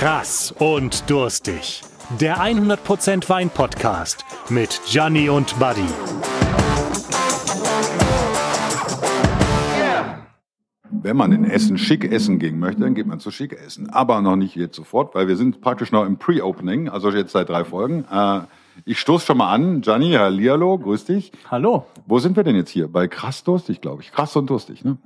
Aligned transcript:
Krass 0.00 0.54
und 0.58 1.10
durstig. 1.10 1.82
Der 2.18 2.38
100% 2.38 3.28
Wein 3.28 3.50
Podcast 3.50 4.24
mit 4.48 4.80
Gianni 4.86 5.28
und 5.28 5.58
Buddy. 5.58 5.84
Wenn 10.90 11.16
man 11.18 11.32
in 11.32 11.44
Essen 11.44 11.76
schick 11.76 12.10
essen 12.10 12.38
gehen 12.38 12.58
möchte, 12.58 12.80
dann 12.80 12.94
geht 12.94 13.06
man 13.06 13.20
zu 13.20 13.30
schick 13.30 13.52
essen. 13.52 13.90
Aber 13.90 14.22
noch 14.22 14.36
nicht 14.36 14.56
jetzt 14.56 14.76
sofort, 14.76 15.14
weil 15.14 15.28
wir 15.28 15.36
sind 15.36 15.60
praktisch 15.60 15.92
noch 15.92 16.06
im 16.06 16.16
Pre-Opening, 16.16 16.88
also 16.88 17.10
jetzt 17.10 17.32
seit 17.32 17.50
drei 17.50 17.64
Folgen. 17.64 18.06
Äh, 18.10 18.40
ich 18.84 18.98
stoße 18.98 19.26
schon 19.26 19.38
mal 19.38 19.52
an. 19.52 19.80
Gianni, 19.82 20.12
Hallihallo, 20.12 20.78
grüß 20.78 21.04
dich. 21.04 21.32
Hallo. 21.50 21.86
Wo 22.06 22.18
sind 22.18 22.36
wir 22.36 22.44
denn 22.44 22.56
jetzt 22.56 22.70
hier? 22.70 22.88
Bei 22.88 23.08
Krass 23.08 23.44
Durstig, 23.44 23.80
glaube 23.80 24.02
ich. 24.02 24.10
Krass 24.12 24.34
und 24.36 24.48
Durstig, 24.50 24.84
ne? 24.84 24.96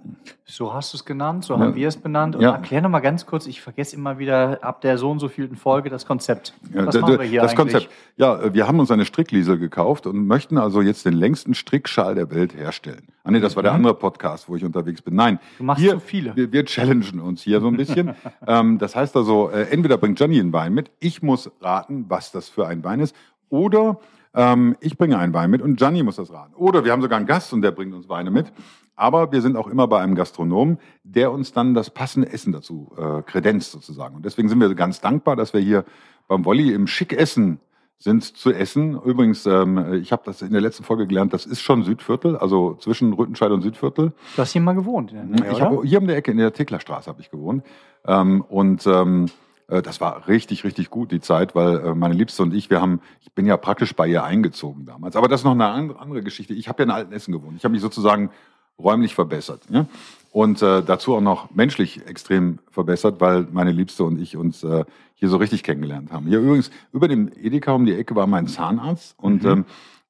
So 0.46 0.72
hast 0.74 0.92
du 0.92 0.96
es 0.98 1.04
genannt, 1.04 1.44
so 1.44 1.54
Ja. 1.54 1.60
haben 1.60 1.74
wir 1.74 1.88
es 1.88 1.96
benannt. 1.96 2.36
Und 2.36 2.42
Ja. 2.42 2.52
erklär 2.52 2.82
noch 2.82 2.90
mal 2.90 3.00
ganz 3.00 3.26
kurz, 3.26 3.46
ich 3.46 3.60
vergesse 3.62 3.96
immer 3.96 4.18
wieder 4.18 4.58
ab 4.62 4.80
der 4.82 4.98
so 4.98 5.10
und 5.10 5.18
so 5.18 5.28
vielten 5.28 5.56
Folge 5.56 5.90
das 5.90 6.06
Konzept. 6.06 6.52
Ja, 6.74 6.86
Was 6.86 6.94
d- 6.94 7.00
machen 7.00 7.18
wir 7.18 7.26
hier 7.26 7.40
das 7.40 7.52
eigentlich? 7.52 7.72
Konzept. 7.74 7.92
Ja, 8.16 8.40
äh, 8.40 8.54
wir 8.54 8.68
haben 8.68 8.78
uns 8.78 8.90
eine 8.90 9.04
Strickliesel 9.06 9.58
gekauft 9.58 10.06
und 10.06 10.26
möchten 10.26 10.58
also 10.58 10.80
jetzt 10.82 11.04
den 11.06 11.14
längsten 11.14 11.54
Strickschal 11.54 12.14
der 12.14 12.30
Welt 12.30 12.54
herstellen. 12.54 13.08
Ah 13.24 13.30
nee, 13.30 13.40
das 13.40 13.56
war 13.56 13.62
der 13.62 13.72
andere 13.72 13.94
Podcast, 13.94 14.48
wo 14.50 14.56
ich 14.56 14.64
unterwegs 14.64 15.00
bin. 15.02 15.14
Nein, 15.14 15.34
Mhm. 15.34 15.38
Du 15.58 15.64
machst 15.64 15.82
hier, 15.82 15.92
zu 15.92 16.00
viele. 16.00 16.36
Wir, 16.36 16.52
wir 16.52 16.64
challengen 16.66 17.20
uns 17.20 17.42
hier 17.42 17.60
so 17.60 17.68
ein 17.68 17.76
bisschen. 17.76 18.14
ähm, 18.46 18.78
das 18.78 18.94
heißt 18.94 19.16
also, 19.16 19.48
äh, 19.50 19.62
entweder 19.70 19.96
bringt 19.96 20.20
Johnny 20.20 20.38
einen 20.38 20.52
Wein 20.52 20.74
mit, 20.74 20.90
ich 21.00 21.22
muss 21.22 21.50
raten, 21.62 22.04
was 22.08 22.32
das 22.32 22.48
für 22.50 22.66
ein 22.66 22.84
Wein 22.84 23.00
ist, 23.00 23.16
oder 23.54 24.00
ähm, 24.34 24.76
ich 24.80 24.98
bringe 24.98 25.16
einen 25.16 25.32
Wein 25.32 25.48
mit 25.48 25.62
und 25.62 25.76
Gianni 25.76 26.02
muss 26.02 26.16
das 26.16 26.32
raten. 26.32 26.54
Oder 26.54 26.84
wir 26.84 26.90
haben 26.90 27.02
sogar 27.02 27.18
einen 27.18 27.26
Gast 27.26 27.52
und 27.52 27.62
der 27.62 27.70
bringt 27.70 27.94
uns 27.94 28.08
Weine 28.08 28.30
mit. 28.30 28.52
Aber 28.96 29.30
wir 29.32 29.40
sind 29.42 29.56
auch 29.56 29.68
immer 29.68 29.86
bei 29.86 30.00
einem 30.00 30.14
Gastronomen, 30.14 30.78
der 31.04 31.30
uns 31.32 31.52
dann 31.52 31.74
das 31.74 31.90
passende 31.90 32.32
Essen 32.32 32.52
dazu 32.52 32.92
äh, 32.96 33.22
kredenzt 33.22 33.70
sozusagen. 33.70 34.16
Und 34.16 34.24
deswegen 34.24 34.48
sind 34.48 34.60
wir 34.60 34.74
ganz 34.74 35.00
dankbar, 35.00 35.36
dass 35.36 35.52
wir 35.52 35.60
hier 35.60 35.84
beim 36.26 36.44
Wolli 36.44 36.72
im 36.72 36.86
Schickessen 36.86 37.60
sind 37.98 38.24
zu 38.24 38.52
essen. 38.52 39.00
Übrigens, 39.00 39.46
ähm, 39.46 39.94
ich 39.94 40.10
habe 40.10 40.22
das 40.24 40.42
in 40.42 40.50
der 40.50 40.60
letzten 40.60 40.82
Folge 40.82 41.06
gelernt, 41.06 41.32
das 41.32 41.46
ist 41.46 41.60
schon 41.60 41.84
Südviertel, 41.84 42.36
also 42.36 42.74
zwischen 42.74 43.12
Rüttenscheid 43.12 43.50
und 43.50 43.62
Südviertel. 43.62 44.12
Du 44.34 44.42
hast 44.42 44.52
hier 44.52 44.60
mal 44.62 44.74
gewohnt. 44.74 45.12
Nähe, 45.12 45.52
Ich 45.52 45.60
habe 45.60 45.82
hier 45.84 46.00
um 46.00 46.06
der 46.06 46.16
Ecke 46.16 46.32
in 46.32 46.38
der 46.38 46.52
Teklerstraße 46.52 47.08
habe 47.08 47.20
ich 47.20 47.30
gewohnt. 47.30 47.64
Ähm, 48.06 48.42
und 48.42 48.86
ähm, 48.86 49.26
äh, 49.26 49.43
das 49.82 50.00
war 50.00 50.28
richtig, 50.28 50.64
richtig 50.64 50.90
gut, 50.90 51.10
die 51.10 51.20
Zeit, 51.20 51.54
weil 51.54 51.78
äh, 51.78 51.94
meine 51.94 52.14
Liebste 52.14 52.42
und 52.42 52.52
ich, 52.54 52.70
wir 52.70 52.80
haben, 52.80 53.00
ich 53.20 53.32
bin 53.32 53.46
ja 53.46 53.56
praktisch 53.56 53.94
bei 53.94 54.06
ihr 54.06 54.22
eingezogen 54.24 54.84
damals. 54.86 55.16
Aber 55.16 55.28
das 55.28 55.40
ist 55.40 55.44
noch 55.44 55.52
eine 55.52 55.66
andere, 55.66 56.22
Geschichte. 56.22 56.52
Ich 56.54 56.68
habe 56.68 56.82
ja 56.82 56.84
in 56.84 56.90
Altenessen 56.90 57.32
gewohnt. 57.32 57.56
Ich 57.56 57.64
habe 57.64 57.72
mich 57.72 57.80
sozusagen 57.82 58.30
räumlich 58.78 59.14
verbessert. 59.14 59.62
Ja? 59.70 59.86
Und 60.32 60.60
äh, 60.62 60.82
dazu 60.82 61.14
auch 61.14 61.20
noch 61.20 61.54
menschlich 61.54 62.06
extrem 62.06 62.58
verbessert, 62.70 63.20
weil 63.20 63.46
meine 63.52 63.70
Liebste 63.70 64.04
und 64.04 64.20
ich 64.20 64.36
uns 64.36 64.64
äh, 64.64 64.84
hier 65.14 65.28
so 65.28 65.36
richtig 65.36 65.62
kennengelernt 65.62 66.12
haben. 66.12 66.26
Hier 66.26 66.40
übrigens, 66.40 66.70
über 66.92 67.06
dem 67.06 67.30
Edeka 67.40 67.72
um 67.72 67.86
die 67.86 67.94
Ecke 67.94 68.16
war 68.16 68.26
mein 68.26 68.48
Zahnarzt 68.48 69.14
und 69.18 69.44
ähm, 69.44 69.64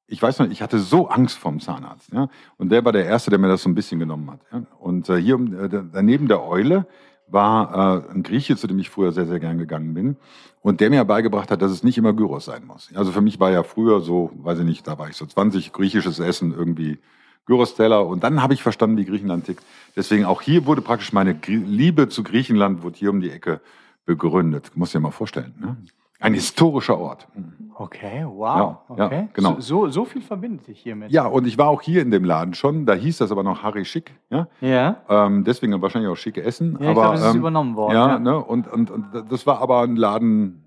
ich 0.07 0.23
weiß 0.23 0.39
noch, 0.39 0.51
ich 0.51 0.63
hatte 0.63 0.79
so 0.79 1.09
Angst 1.09 1.39
vom 1.39 1.61
Zahnarzt. 1.61 2.13
Ja? 2.13 2.29
Und 2.57 2.71
der 2.71 2.85
war 2.85 2.93
der 2.93 3.05
Erste, 3.05 3.31
der 3.31 3.39
mir 3.39 3.49
das 3.49 3.63
so 3.63 3.69
ein 3.69 3.75
bisschen 3.75 3.99
genommen 3.99 4.31
hat. 4.31 4.41
Ja? 4.53 4.63
Und 4.79 5.09
äh, 5.09 5.17
hier 5.21 5.35
äh, 5.37 5.69
da- 5.69 5.85
daneben 5.93 6.27
der 6.29 6.43
Eule 6.43 6.87
war 7.35 8.07
äh, 8.09 8.13
ein 8.13 8.23
Grieche, 8.23 8.57
zu 8.57 8.67
dem 8.67 8.79
ich 8.79 8.89
früher 8.89 9.13
sehr, 9.13 9.27
sehr 9.27 9.41
gern 9.41 9.59
gegangen 9.59 9.93
bin. 9.93 10.17
Und 10.63 10.81
der 10.81 10.89
mir 10.89 11.05
beigebracht 11.05 11.51
hat, 11.51 11.61
dass 11.61 11.71
es 11.71 11.83
nicht 11.83 11.99
immer 11.99 12.15
Gyros 12.15 12.47
sein 12.47 12.65
muss. 12.67 12.89
Also 12.95 13.13
für 13.13 13.21
mich 13.21 13.39
war 13.39 13.51
ja 13.51 13.63
früher 13.63 14.01
so, 14.01 14.31
weiß 14.37 14.61
ich 14.61 14.65
nicht, 14.65 14.87
da 14.87 14.99
war 14.99 15.11
ich 15.11 15.17
so 15.17 15.27
20, 15.27 15.75
griechisches 15.75 16.19
Essen 16.21 16.55
irgendwie 16.55 16.99
Gyros-Teller. 17.45 18.07
Und 18.07 18.25
dann 18.25 18.43
habe 18.43 18.55
ich 18.55 18.63
verstanden, 18.63 18.97
wie 18.97 19.05
Griechenland 19.05 19.45
tickt. 19.45 19.63
Deswegen 19.95 20.25
auch 20.25 20.41
hier 20.41 20.65
wurde 20.65 20.81
praktisch 20.81 21.13
meine 21.13 21.39
Liebe 21.47 22.09
zu 22.09 22.23
Griechenland, 22.23 22.83
wurde 22.83 22.97
hier 22.97 23.11
um 23.11 23.21
die 23.21 23.31
Ecke 23.31 23.61
begründet. 24.07 24.71
Muss 24.75 24.93
dir 24.93 25.01
mal 25.01 25.11
vorstellen. 25.11 25.55
Ne? 25.61 25.77
Ein 26.25 26.35
historischer 26.35 26.99
Ort. 26.99 27.29
Okay, 27.77 28.25
wow. 28.27 28.79
Ja, 28.89 28.97
ja, 28.97 29.07
okay. 29.07 29.29
genau. 29.35 29.57
So, 29.59 29.89
so, 29.89 30.05
viel 30.05 30.23
verbindet 30.23 30.69
dich 30.69 30.81
hiermit. 30.81 31.11
Ja, 31.11 31.27
und 31.27 31.47
ich 31.47 31.59
war 31.59 31.69
auch 31.69 31.83
hier 31.83 32.01
in 32.03 32.11
dem 32.11 32.25
Laden 32.25 32.55
schon. 32.55 32.87
Da 32.87 32.95
hieß 32.95 33.19
das 33.19 33.31
aber 33.31 33.43
noch 33.43 33.63
Harry 33.63 33.85
Schick. 33.85 34.13
Ja? 34.31 34.47
Ja. 34.61 34.97
Ähm, 35.09 35.45
deswegen 35.45 35.83
wahrscheinlich 35.83 36.11
auch 36.11 36.17
schicke 36.17 36.43
Essen. 36.43 36.79
Ja, 36.81 36.81
ich 36.81 36.87
aber, 36.87 37.01
glaube, 37.03 37.15
es 37.17 37.21
ist 37.23 37.35
ähm, 37.35 37.41
übernommen 37.41 37.77
worden. 37.77 37.95
Ja, 37.95 38.09
Ja, 38.09 38.19
Ne? 38.19 38.39
Und, 38.43 38.73
und, 38.73 38.91
und 38.91 39.07
das 39.29 39.47
war 39.47 39.61
aber 39.61 39.83
ein 39.83 39.97
Laden, 39.97 40.65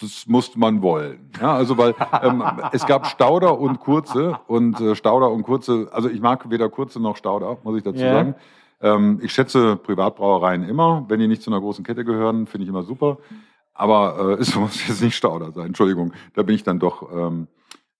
das 0.00 0.26
musste 0.26 0.58
man 0.58 0.82
wollen. 0.82 1.30
Ja, 1.40 1.54
also 1.54 1.76
weil 1.76 1.94
ähm, 2.22 2.42
es 2.72 2.86
gab 2.86 3.06
Stauder 3.06 3.58
und 3.58 3.78
Kurze 3.78 4.38
und 4.46 4.80
äh, 4.80 4.94
Stauder 4.94 5.30
und 5.30 5.42
Kurze, 5.42 5.88
also 5.92 6.08
ich 6.08 6.20
mag 6.20 6.50
weder 6.50 6.68
Kurze 6.68 7.00
noch 7.00 7.16
Stauder, 7.16 7.58
muss 7.62 7.76
ich 7.76 7.82
dazu 7.84 8.00
Ja. 8.02 8.12
sagen. 8.12 8.34
Ähm, 8.80 9.18
ich 9.22 9.32
schätze 9.32 9.76
Privatbrauereien 9.76 10.62
immer, 10.68 11.04
wenn 11.08 11.20
die 11.20 11.28
nicht 11.28 11.42
zu 11.42 11.50
einer 11.50 11.60
großen 11.60 11.84
Kette 11.84 12.04
gehören, 12.04 12.46
finde 12.46 12.62
ich 12.64 12.68
immer 12.68 12.82
super. 12.82 13.18
Aber 13.78 14.32
äh, 14.32 14.32
es 14.42 14.54
muss 14.54 14.86
jetzt 14.86 15.00
nicht 15.00 15.16
Stauder 15.16 15.52
sein, 15.52 15.68
Entschuldigung. 15.68 16.12
Da 16.34 16.42
bin 16.42 16.54
ich 16.54 16.64
dann 16.64 16.78
doch 16.78 17.08
ähm, 17.10 17.46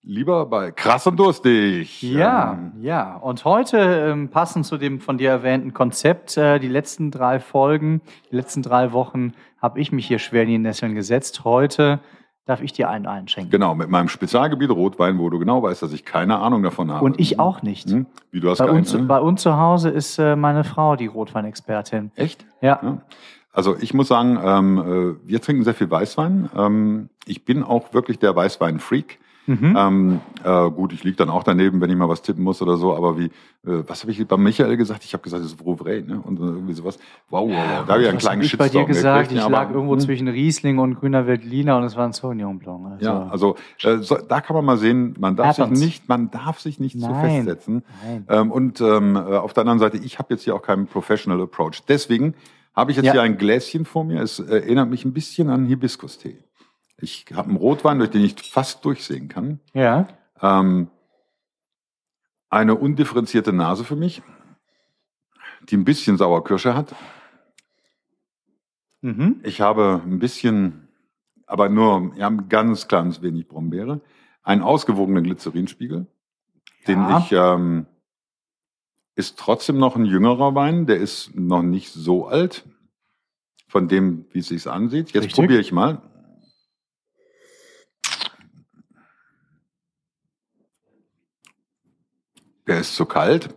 lieber 0.02 0.46
bei 0.46 0.72
krass 0.72 1.06
und 1.06 1.18
durstig. 1.18 2.02
Ja, 2.02 2.52
Ähm, 2.52 2.72
ja. 2.82 3.16
Und 3.16 3.44
heute, 3.44 3.78
ähm, 3.78 4.28
passend 4.28 4.66
zu 4.66 4.76
dem 4.76 5.00
von 5.00 5.18
dir 5.18 5.30
erwähnten 5.30 5.72
Konzept, 5.72 6.36
äh, 6.36 6.58
die 6.58 6.68
letzten 6.68 7.10
drei 7.10 7.40
Folgen, 7.40 8.02
die 8.30 8.36
letzten 8.36 8.62
drei 8.62 8.92
Wochen 8.92 9.32
habe 9.62 9.80
ich 9.80 9.92
mich 9.92 10.06
hier 10.06 10.18
schwer 10.18 10.42
in 10.42 10.48
die 10.48 10.58
Nesseln 10.58 10.94
gesetzt. 10.94 11.44
Heute 11.44 12.00
darf 12.44 12.62
ich 12.62 12.72
dir 12.72 12.88
einen 12.88 13.06
einschenken. 13.06 13.50
Genau, 13.50 13.74
mit 13.74 13.90
meinem 13.90 14.08
Spezialgebiet 14.08 14.70
Rotwein, 14.70 15.18
wo 15.18 15.28
du 15.28 15.38
genau 15.38 15.62
weißt, 15.62 15.82
dass 15.82 15.92
ich 15.92 16.04
keine 16.04 16.38
Ahnung 16.38 16.62
davon 16.62 16.90
habe. 16.90 17.04
Und 17.04 17.20
ich 17.20 17.38
auch 17.38 17.60
nicht. 17.62 17.90
Hm? 17.90 18.06
Wie 18.30 18.40
du 18.40 18.48
hast 18.50 18.58
Bei 18.58 18.66
keine, 18.66 18.78
uns, 18.78 18.96
bei 19.06 19.20
uns 19.20 19.42
zu 19.42 19.58
Hause 19.58 19.90
ist 19.90 20.18
äh, 20.18 20.34
meine 20.34 20.64
Frau 20.64 20.96
die 20.96 21.06
Rotweinexpertin. 21.06 22.10
Echt? 22.16 22.46
Ja. 22.62 22.80
Ja. 22.82 23.02
Also 23.58 23.74
ich 23.80 23.92
muss 23.92 24.06
sagen, 24.06 24.38
ähm, 24.40 24.78
äh, 25.24 25.28
wir 25.28 25.40
trinken 25.42 25.64
sehr 25.64 25.74
viel 25.74 25.90
Weißwein. 25.90 26.48
Ähm, 26.56 27.08
ich 27.26 27.44
bin 27.44 27.64
auch 27.64 27.92
wirklich 27.92 28.20
der 28.20 28.36
Weißwein-Freak. 28.36 29.18
Mhm. 29.48 29.74
Ähm, 29.76 30.20
äh, 30.44 30.70
gut, 30.70 30.92
ich 30.92 31.02
liege 31.02 31.16
dann 31.16 31.28
auch 31.28 31.42
daneben, 31.42 31.80
wenn 31.80 31.90
ich 31.90 31.96
mal 31.96 32.08
was 32.08 32.22
tippen 32.22 32.44
muss 32.44 32.62
oder 32.62 32.76
so. 32.76 32.94
Aber 32.94 33.18
wie, 33.18 33.24
äh, 33.24 33.82
was 33.88 34.02
habe 34.02 34.12
ich 34.12 34.24
bei 34.28 34.36
Michael 34.36 34.76
gesagt? 34.76 35.04
Ich 35.04 35.12
habe 35.12 35.24
gesagt, 35.24 35.42
das 35.42 35.50
ist 35.54 35.64
Vouvray, 35.66 36.02
ne? 36.02 36.20
Und 36.24 36.38
irgendwie 36.38 36.72
sowas. 36.72 37.00
Wow, 37.30 37.48
wow, 37.48 37.56
wow. 37.56 37.84
Da 37.84 37.94
habe 37.94 38.02
ich 38.04 38.08
einen 38.08 38.18
kleinen 38.18 38.42
ich 38.42 38.56
bei 38.56 38.68
dir 38.68 38.80
Shitstorm 38.80 38.86
gesagt? 38.86 39.22
gekriegt, 39.30 39.40
Ich 39.40 39.44
aber- 39.44 39.50
lag 39.64 39.70
irgendwo 39.72 39.94
hm. 39.94 40.00
zwischen 40.00 40.28
Riesling 40.28 40.78
und 40.78 40.94
grüner 40.94 41.26
Veltliner 41.26 41.78
und 41.78 41.82
es 41.82 41.96
war 41.96 42.04
ein 42.04 42.12
Sauvignon 42.12 42.60
Blanc. 42.60 42.86
Also, 42.92 43.04
Ja, 43.04 43.26
also 43.28 43.56
äh, 43.82 43.96
so, 43.98 44.18
da 44.18 44.40
kann 44.40 44.54
man 44.54 44.66
mal 44.66 44.76
sehen, 44.78 45.16
man 45.18 45.34
darf 45.34 45.56
sich 45.56 45.64
Happens. 45.64 45.80
nicht, 45.80 46.08
man 46.08 46.30
darf 46.30 46.60
sich 46.60 46.78
nicht 46.78 46.96
so 47.00 47.08
Nein. 47.08 47.44
festsetzen. 47.44 47.82
Nein. 48.04 48.24
Ähm, 48.28 48.52
und 48.52 48.80
ähm, 48.80 49.16
äh, 49.16 49.18
auf 49.18 49.52
der 49.52 49.62
anderen 49.62 49.80
Seite, 49.80 49.96
ich 49.96 50.20
habe 50.20 50.32
jetzt 50.34 50.44
hier 50.44 50.54
auch 50.54 50.62
keinen 50.62 50.86
Professional 50.86 51.40
Approach. 51.40 51.82
Deswegen 51.88 52.34
habe 52.78 52.90
ich 52.92 52.96
jetzt 52.96 53.06
Ja. 53.06 53.12
hier 53.12 53.22
ein 53.22 53.36
Gläschen 53.38 53.84
vor 53.84 54.04
mir. 54.04 54.22
Es 54.22 54.38
erinnert 54.38 54.88
mich 54.88 55.04
ein 55.04 55.12
bisschen 55.12 55.50
an 55.50 55.66
Hibiskus-Tee. 55.66 56.38
Ich 57.00 57.26
habe 57.34 57.48
einen 57.48 57.56
Rotwein, 57.56 57.98
durch 57.98 58.10
den 58.10 58.22
ich 58.24 58.40
fast 58.42 58.84
durchsehen 58.84 59.28
kann. 59.28 59.60
ja. 59.74 60.06
Ähm, 60.40 60.88
eine 62.50 62.76
undifferenzierte 62.76 63.52
Nase 63.52 63.84
für 63.84 63.96
mich, 63.96 64.22
die 65.68 65.76
ein 65.76 65.84
bisschen 65.84 66.16
Sauerkirsche 66.16 66.74
hat. 66.74 66.94
Mhm. 69.00 69.40
Ich 69.44 69.60
habe 69.60 70.00
ein 70.04 70.18
bisschen, 70.18 70.88
aber 71.46 71.68
nur 71.68 72.12
ja, 72.16 72.26
ein 72.28 72.48
ganz 72.48 72.88
kleines 72.88 73.20
wenig 73.20 73.48
Brombeere, 73.48 74.00
einen 74.42 74.62
ausgewogenen 74.62 75.24
Glycerinspiegel, 75.24 76.06
den 76.86 76.98
Ja. 77.00 77.18
ich 77.18 77.32
ähm, 77.32 77.86
ist 79.18 79.36
trotzdem 79.36 79.78
noch 79.78 79.96
ein 79.96 80.04
jüngerer 80.04 80.54
Wein, 80.54 80.86
der 80.86 80.98
ist 80.98 81.34
noch 81.34 81.62
nicht 81.62 81.92
so 81.92 82.28
alt 82.28 82.64
von 83.66 83.88
dem, 83.88 84.26
wie 84.30 84.38
es 84.38 84.46
sich 84.46 84.68
ansieht. 84.68 85.10
Jetzt 85.10 85.34
probiere 85.34 85.60
ich 85.60 85.72
mal. 85.72 86.00
Der 92.68 92.78
ist 92.78 92.94
zu 92.94 93.06
kalt. 93.06 93.54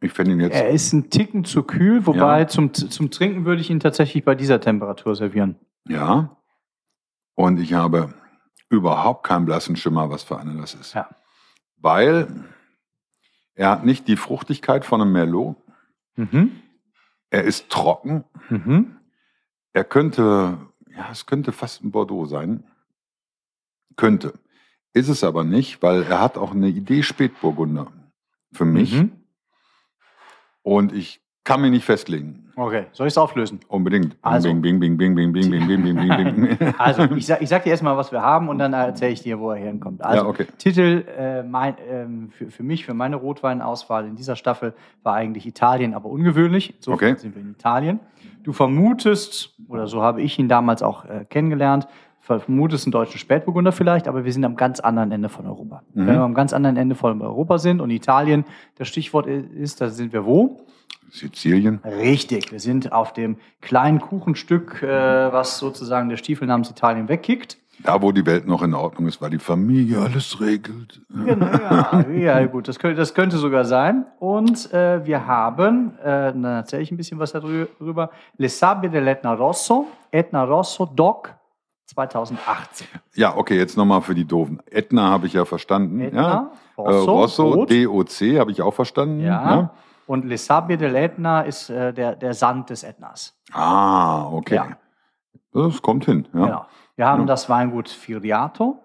Ich 0.00 0.12
fände 0.12 0.32
ihn 0.32 0.40
jetzt. 0.40 0.54
Er 0.54 0.70
ist 0.70 0.92
ein 0.94 1.10
Ticken 1.10 1.44
zu 1.44 1.64
kühl, 1.64 2.06
wobei 2.06 2.40
Ja. 2.40 2.48
zum, 2.48 2.72
zum 2.72 3.10
Trinken 3.10 3.44
würde 3.44 3.60
ich 3.60 3.68
ihn 3.68 3.80
tatsächlich 3.80 4.24
bei 4.24 4.34
dieser 4.34 4.60
Temperatur 4.60 5.14
servieren. 5.14 5.56
Ja. 5.86 6.36
Und 7.34 7.60
ich 7.60 7.74
habe 7.74 8.14
überhaupt 8.70 9.26
keinen 9.26 9.44
blassen 9.44 9.76
Schimmer, 9.76 10.08
was 10.08 10.22
für 10.22 10.38
einer 10.38 10.54
das 10.54 10.72
ist. 10.74 10.94
Ja. 10.94 11.10
Weil 11.84 12.28
er 13.54 13.68
hat 13.68 13.84
nicht 13.84 14.08
die 14.08 14.16
Fruchtigkeit 14.16 14.86
von 14.86 15.02
einem 15.02 15.12
Merlot. 15.12 15.56
Mhm. 16.16 16.62
Er 17.28 17.44
ist 17.44 17.68
trocken. 17.68 18.24
Mhm. 18.48 18.96
Er 19.74 19.84
könnte, 19.84 20.56
ja, 20.88 21.10
es 21.12 21.26
könnte 21.26 21.52
fast 21.52 21.84
ein 21.84 21.90
Bordeaux 21.90 22.24
sein. 22.24 22.64
Könnte. 23.96 24.32
Ist 24.94 25.10
es 25.10 25.22
aber 25.22 25.44
nicht, 25.44 25.82
weil 25.82 26.04
er 26.04 26.22
hat 26.22 26.38
auch 26.38 26.52
eine 26.52 26.68
Idee 26.68 27.02
Spätburgunder 27.02 27.92
für 28.50 28.64
mich. 28.64 28.94
Mhm. 28.94 29.12
Und 30.62 30.94
ich 30.94 31.20
kann 31.44 31.60
mich 31.60 31.70
nicht 31.70 31.84
festlegen. 31.84 32.40
Okay, 32.56 32.84
soll 32.92 33.06
ich 33.08 33.12
es 33.12 33.18
auflösen? 33.18 33.60
Unbedingt. 33.68 34.16
Also. 34.22 34.48
Bing, 34.48 34.62
bing, 34.62 34.78
bing, 34.78 34.96
bing, 34.96 35.14
bing, 35.14 35.32
bing, 35.32 35.50
bing, 35.50 35.66
bing, 35.66 35.82
bing, 35.82 35.96
bing, 35.96 36.56
bing. 36.56 36.74
Also, 36.78 37.02
ich 37.16 37.26
sag, 37.26 37.42
ich 37.42 37.48
sag 37.48 37.64
dir 37.64 37.70
erstmal, 37.70 37.96
was 37.96 38.12
wir 38.12 38.22
haben 38.22 38.48
und 38.48 38.58
dann 38.58 38.72
erzähle 38.72 39.12
ich 39.12 39.22
dir, 39.22 39.38
wo 39.40 39.50
er 39.50 39.56
herkommt. 39.58 40.02
Also, 40.04 40.22
Ja, 40.24 40.28
okay. 40.28 40.46
Titel 40.56 41.04
äh, 41.18 41.42
mein, 41.42 41.74
ähm, 41.90 42.30
für, 42.30 42.50
für 42.50 42.62
mich, 42.62 42.86
für 42.86 42.94
meine 42.94 43.16
Rotweinauswahl 43.16 44.06
in 44.06 44.14
dieser 44.14 44.36
Staffel 44.36 44.72
war 45.02 45.14
eigentlich 45.14 45.46
Italien, 45.46 45.94
aber 45.94 46.08
ungewöhnlich. 46.08 46.74
So 46.78 46.92
Okay. 46.92 47.16
sind 47.16 47.34
wir 47.34 47.42
in 47.42 47.50
Italien. 47.50 48.00
Du 48.44 48.52
vermutest, 48.52 49.54
oder 49.68 49.86
so 49.88 50.02
habe 50.02 50.22
ich 50.22 50.38
ihn 50.38 50.48
damals 50.48 50.82
auch 50.82 51.04
äh, 51.06 51.24
kennengelernt, 51.28 51.88
vermutest 52.24 52.86
einen 52.86 52.92
deutschen 52.92 53.18
Spätburgunder 53.18 53.72
vielleicht, 53.72 54.08
aber 54.08 54.24
wir 54.24 54.32
sind 54.32 54.44
am 54.44 54.56
ganz 54.56 54.80
anderen 54.80 55.12
Ende 55.12 55.28
von 55.28 55.46
Europa. 55.46 55.82
Mhm. 55.92 56.06
Wenn 56.06 56.14
wir 56.14 56.22
am 56.22 56.34
ganz 56.34 56.52
anderen 56.52 56.76
Ende 56.76 56.94
von 56.94 57.20
Europa 57.20 57.58
sind 57.58 57.80
und 57.80 57.90
Italien 57.90 58.44
das 58.76 58.88
Stichwort 58.88 59.26
ist, 59.26 59.80
da 59.80 59.90
sind 59.90 60.12
wir 60.12 60.24
wo? 60.24 60.60
Sizilien. 61.10 61.80
Richtig, 61.84 62.50
wir 62.50 62.60
sind 62.60 62.92
auf 62.92 63.12
dem 63.12 63.36
kleinen 63.60 64.00
Kuchenstück, 64.00 64.82
äh, 64.82 64.88
was 64.88 65.58
sozusagen 65.58 66.08
der 66.08 66.16
Stiefel 66.16 66.48
namens 66.48 66.70
Italien 66.70 67.08
wegkickt. 67.08 67.58
Da, 67.82 68.00
wo 68.00 68.12
die 68.12 68.24
Welt 68.24 68.46
noch 68.46 68.62
in 68.62 68.72
Ordnung 68.72 69.08
ist, 69.08 69.20
weil 69.20 69.30
die 69.30 69.38
Familie 69.38 69.98
alles 69.98 70.40
regelt. 70.40 71.02
Genau, 71.10 71.46
ja, 71.46 72.40
ja, 72.40 72.46
gut, 72.46 72.68
das 72.68 72.78
könnte, 72.78 72.96
das 72.96 73.14
könnte 73.14 73.36
sogar 73.36 73.64
sein. 73.64 74.06
Und 74.18 74.72
äh, 74.72 75.04
wir 75.04 75.26
haben, 75.26 75.98
äh, 75.98 76.32
dann 76.32 76.44
erzähle 76.44 76.82
ich 76.82 76.90
ein 76.90 76.96
bisschen 76.96 77.18
was 77.18 77.32
darüber, 77.32 78.10
Le 78.38 78.48
Sabbie 78.48 78.88
dell'Etna 78.88 79.34
Rosso, 79.34 79.88
Etna 80.10 80.44
Rosso 80.44 80.86
Doc 80.86 81.34
2018. 81.86 82.86
Ja, 83.14 83.36
okay, 83.36 83.56
jetzt 83.56 83.76
nochmal 83.76 84.00
für 84.02 84.14
die 84.14 84.24
Doofen. 84.24 84.60
Etna 84.70 85.10
habe 85.10 85.26
ich 85.26 85.34
ja 85.34 85.44
verstanden. 85.44 86.00
Etna, 86.00 86.22
ja. 86.22 86.50
Rosso, 86.76 86.90
äh, 86.90 87.10
Rosso 87.10 87.50
Rot. 87.52 87.70
DOC 87.70 88.38
habe 88.38 88.50
ich 88.50 88.62
auch 88.62 88.74
verstanden. 88.74 89.20
Ja. 89.20 89.70
Und 90.06 90.24
Le 90.26 90.36
Sabbie 90.36 90.74
dell'Etna 90.76 91.42
ist 91.42 91.70
äh, 91.70 91.92
der, 91.92 92.16
der 92.16 92.34
Sand 92.34 92.70
des 92.70 92.82
Ätnas. 92.82 93.34
Ah, 93.52 94.26
okay. 94.30 94.56
Ja. 94.56 94.66
Das 95.52 95.80
kommt 95.82 96.04
hin. 96.04 96.26
Ja. 96.34 96.44
Genau. 96.44 96.66
Wir 96.96 97.06
haben 97.06 97.20
Ja. 97.22 97.26
das 97.26 97.48
Weingut 97.48 97.88
Firiato. 97.88 98.80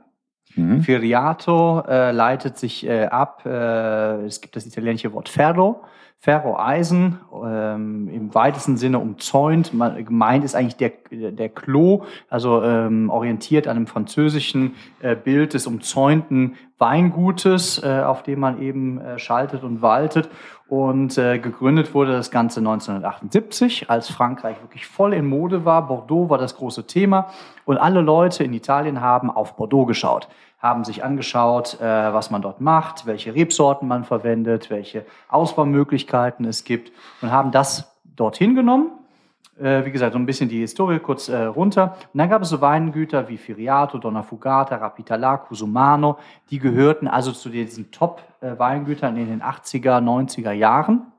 Mhm. 0.56 0.82
Firiato 0.82 1.82
äh, 1.88 2.12
leitet 2.12 2.58
sich 2.58 2.86
äh, 2.88 3.06
ab, 3.06 3.46
äh, 3.46 4.26
es 4.26 4.42
gibt 4.42 4.56
das 4.56 4.66
italienische 4.66 5.12
Wort 5.14 5.30
Ferro, 5.30 5.84
Ferro 6.22 6.60
Eisen, 6.60 7.18
ähm, 7.46 8.10
im 8.10 8.36
weitesten 8.36 8.76
Sinne 8.76 9.00
umzäunt. 9.00 9.72
Gemeint 9.72 10.44
ist 10.44 10.54
eigentlich 10.54 10.76
der, 10.76 10.92
der 11.32 11.48
Klo, 11.48 12.04
also 12.30 12.62
ähm, 12.62 13.10
orientiert 13.10 13.70
an 13.70 13.78
dem 13.78 13.88
französischen 13.88 14.76
äh, 15.00 15.16
Bild 15.16 15.54
des 15.54 15.66
umzäunten 15.66 16.58
Weingutes, 16.78 17.82
äh, 17.82 18.02
auf 18.02 18.24
dem 18.24 18.42
man 18.42 18.62
eben 18.62 19.00
äh, 19.00 19.18
schaltet 19.18 19.64
und 19.64 19.82
waltet. 19.82 20.30
Und 20.68 21.18
äh, 21.18 21.40
gegründet 21.40 21.94
wurde 21.94 22.12
das 22.12 22.32
Ganze 22.32 22.60
1978, 22.60 23.90
als 23.90 24.10
Frankreich 24.10 24.62
wirklich 24.62 24.88
voll 24.88 25.14
in 25.14 25.26
Mode 25.26 25.64
war. 25.64 25.88
Bordeaux 25.88 26.30
war 26.30 26.38
das 26.38 26.58
große 26.58 26.86
Thema. 26.86 27.30
Und 27.64 27.78
alle 27.78 28.02
Leute 28.02 28.44
in 28.44 28.54
Italien 28.54 29.00
haben 29.00 29.32
auf 29.32 29.56
Bordeaux 29.56 29.86
geschaut, 29.86 30.28
haben 30.60 30.84
sich 30.84 31.04
angeschaut, 31.04 31.80
äh, 31.80 31.84
was 31.84 32.32
man 32.32 32.42
dort 32.42 32.62
macht, 32.62 33.06
welche 33.06 33.34
Rebsorten 33.34 33.88
man 33.88 34.04
verwendet, 34.04 34.70
welche 34.70 35.06
Ausbaumöglichkeiten 35.30 36.46
es 36.46 36.64
gibt 36.64 36.92
und 37.22 37.32
haben 37.32 37.52
das 37.52 37.98
dorthin 38.04 38.56
genommen. 38.56 38.92
Äh, 39.60 39.86
wie 39.86 39.92
gesagt, 39.92 40.14
so 40.14 40.20
ein 40.20 40.26
bisschen 40.26 40.48
die 40.48 40.60
Historie 40.60 41.00
kurz 41.00 41.28
äh, 41.28 41.44
runter. 41.44 41.96
Und 42.14 42.18
dann 42.18 42.30
gab 42.30 42.42
es 42.42 42.50
so 42.50 42.62
Weingüter 42.62 43.28
wie 43.28 43.38
Firiato, 43.38 43.98
Donna 43.98 44.24
Fugata, 44.24 44.76
Rapitala, 44.76 45.38
Cusumano. 45.38 46.18
Die 46.50 46.60
gehörten 46.60 47.08
also 47.08 47.32
zu 47.32 47.50
diesen 47.50 47.92
Top-Weingütern 47.92 49.18
in 49.18 49.28
den 49.28 49.42
80er, 49.42 50.02
90er 50.02 50.52
Jahren. 50.52 51.12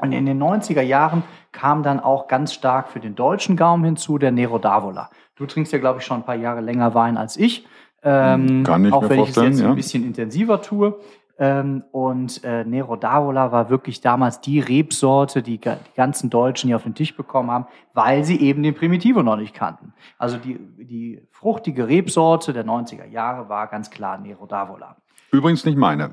Und 0.00 0.12
in 0.12 0.26
den 0.26 0.40
90er 0.42 0.82
Jahren 0.82 1.22
kam 1.52 1.82
dann 1.82 2.00
auch 2.00 2.28
ganz 2.28 2.52
stark 2.52 2.88
für 2.88 3.00
den 3.00 3.14
deutschen 3.14 3.56
Gaumen 3.56 3.84
hinzu 3.84 4.18
der 4.18 4.30
Nero 4.30 4.56
d'Avola. 4.56 5.08
Du 5.34 5.46
trinkst 5.46 5.72
ja, 5.72 5.78
glaube 5.78 6.00
ich, 6.00 6.06
schon 6.06 6.18
ein 6.18 6.24
paar 6.24 6.36
Jahre 6.36 6.60
länger 6.60 6.94
Wein 6.94 7.16
als 7.16 7.36
ich. 7.36 7.66
Ähm, 8.02 8.62
Kann 8.64 8.84
ich 8.84 8.92
auch 8.92 9.08
wenn 9.08 9.20
ich 9.20 9.30
es 9.30 9.36
jetzt 9.36 9.60
ja. 9.60 9.68
ein 9.68 9.74
bisschen 9.74 10.04
intensiver 10.04 10.62
tue. 10.62 10.98
Ähm, 11.40 11.84
und 11.92 12.42
äh, 12.42 12.64
Nero 12.64 12.94
d'Avola 12.94 13.52
war 13.52 13.70
wirklich 13.70 14.00
damals 14.00 14.40
die 14.40 14.58
Rebsorte, 14.58 15.40
die 15.40 15.58
die 15.58 15.70
ganzen 15.94 16.30
Deutschen 16.30 16.66
hier 16.66 16.76
auf 16.76 16.82
den 16.82 16.96
Tisch 16.96 17.16
bekommen 17.16 17.52
haben, 17.52 17.66
weil 17.94 18.24
sie 18.24 18.40
eben 18.40 18.64
den 18.64 18.74
Primitivo 18.74 19.22
noch 19.22 19.36
nicht 19.36 19.54
kannten. 19.54 19.92
Also 20.18 20.36
die, 20.36 20.58
die 20.76 21.22
fruchtige 21.30 21.86
Rebsorte 21.86 22.52
der 22.52 22.66
90er 22.66 23.06
Jahre 23.06 23.48
war 23.48 23.68
ganz 23.68 23.88
klar 23.88 24.18
Nero 24.18 24.46
d'Avola. 24.46 24.96
Übrigens 25.30 25.64
nicht 25.64 25.78
meine. 25.78 26.10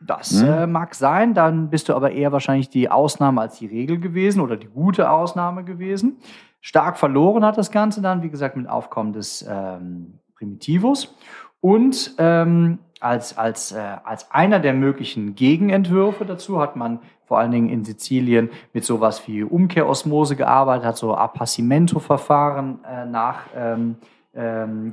Das 0.00 0.42
äh, 0.42 0.66
mag 0.66 0.94
sein, 0.94 1.34
dann 1.34 1.70
bist 1.70 1.88
du 1.88 1.94
aber 1.94 2.12
eher 2.12 2.30
wahrscheinlich 2.30 2.68
die 2.68 2.90
Ausnahme 2.90 3.40
als 3.40 3.58
die 3.58 3.66
Regel 3.66 3.98
gewesen 3.98 4.40
oder 4.40 4.56
die 4.56 4.68
gute 4.68 5.10
Ausnahme 5.10 5.64
gewesen. 5.64 6.18
Stark 6.60 6.98
verloren 6.98 7.44
hat 7.44 7.56
das 7.56 7.70
Ganze 7.70 8.02
dann, 8.02 8.22
wie 8.22 8.30
gesagt, 8.30 8.56
mit 8.56 8.68
Aufkommen 8.68 9.12
des 9.12 9.46
ähm, 9.48 10.18
Primitivus. 10.38 11.14
Und 11.60 12.14
ähm, 12.18 12.78
als, 13.00 13.36
als, 13.36 13.72
äh, 13.72 13.96
als 14.04 14.30
einer 14.30 14.58
der 14.60 14.72
möglichen 14.72 15.34
Gegenentwürfe 15.34 16.24
dazu 16.24 16.60
hat 16.60 16.76
man 16.76 17.00
vor 17.26 17.38
allen 17.38 17.50
Dingen 17.50 17.68
in 17.68 17.84
Sizilien 17.84 18.50
mit 18.72 18.84
sowas 18.84 19.28
wie 19.28 19.42
Umkehrosmose 19.42 20.34
gearbeitet, 20.34 20.86
hat 20.86 20.96
so 20.96 21.14
Appassimento-Verfahren 21.14 22.78
äh, 22.84 23.04
nach 23.04 23.40
ähm, 23.54 23.96
ähm. 24.34 24.92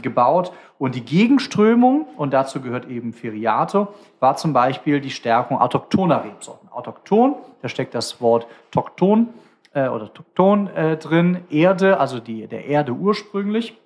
Und 0.78 0.96
die 0.96 1.06
Gegenströmung, 1.06 2.08
und 2.18 2.34
dazu 2.34 2.62
gehört 2.62 2.90
eben 2.90 3.14
Firiato, 3.14 3.88
war 4.20 4.36
zum 4.38 4.54
Beispiel 4.54 5.00
die 5.00 5.12
Stärkung 5.12 5.60
autochthoner 5.60 6.24
Rebsorten. 6.24 6.70
Autochthon, 6.70 7.36
da 7.62 7.70
steckt 7.70 7.96
das 7.96 8.20
Wort 8.22 8.48
Tokton 8.72 9.30
äh, 9.74 9.88
oder 9.88 10.14
Tokton 10.14 10.68
äh, 10.68 10.98
drin, 10.98 11.40
Erde, 11.50 12.00
also 12.00 12.20
die, 12.20 12.48
der 12.48 12.66
Erde 12.66 12.92
ursprünglich. 12.92 13.78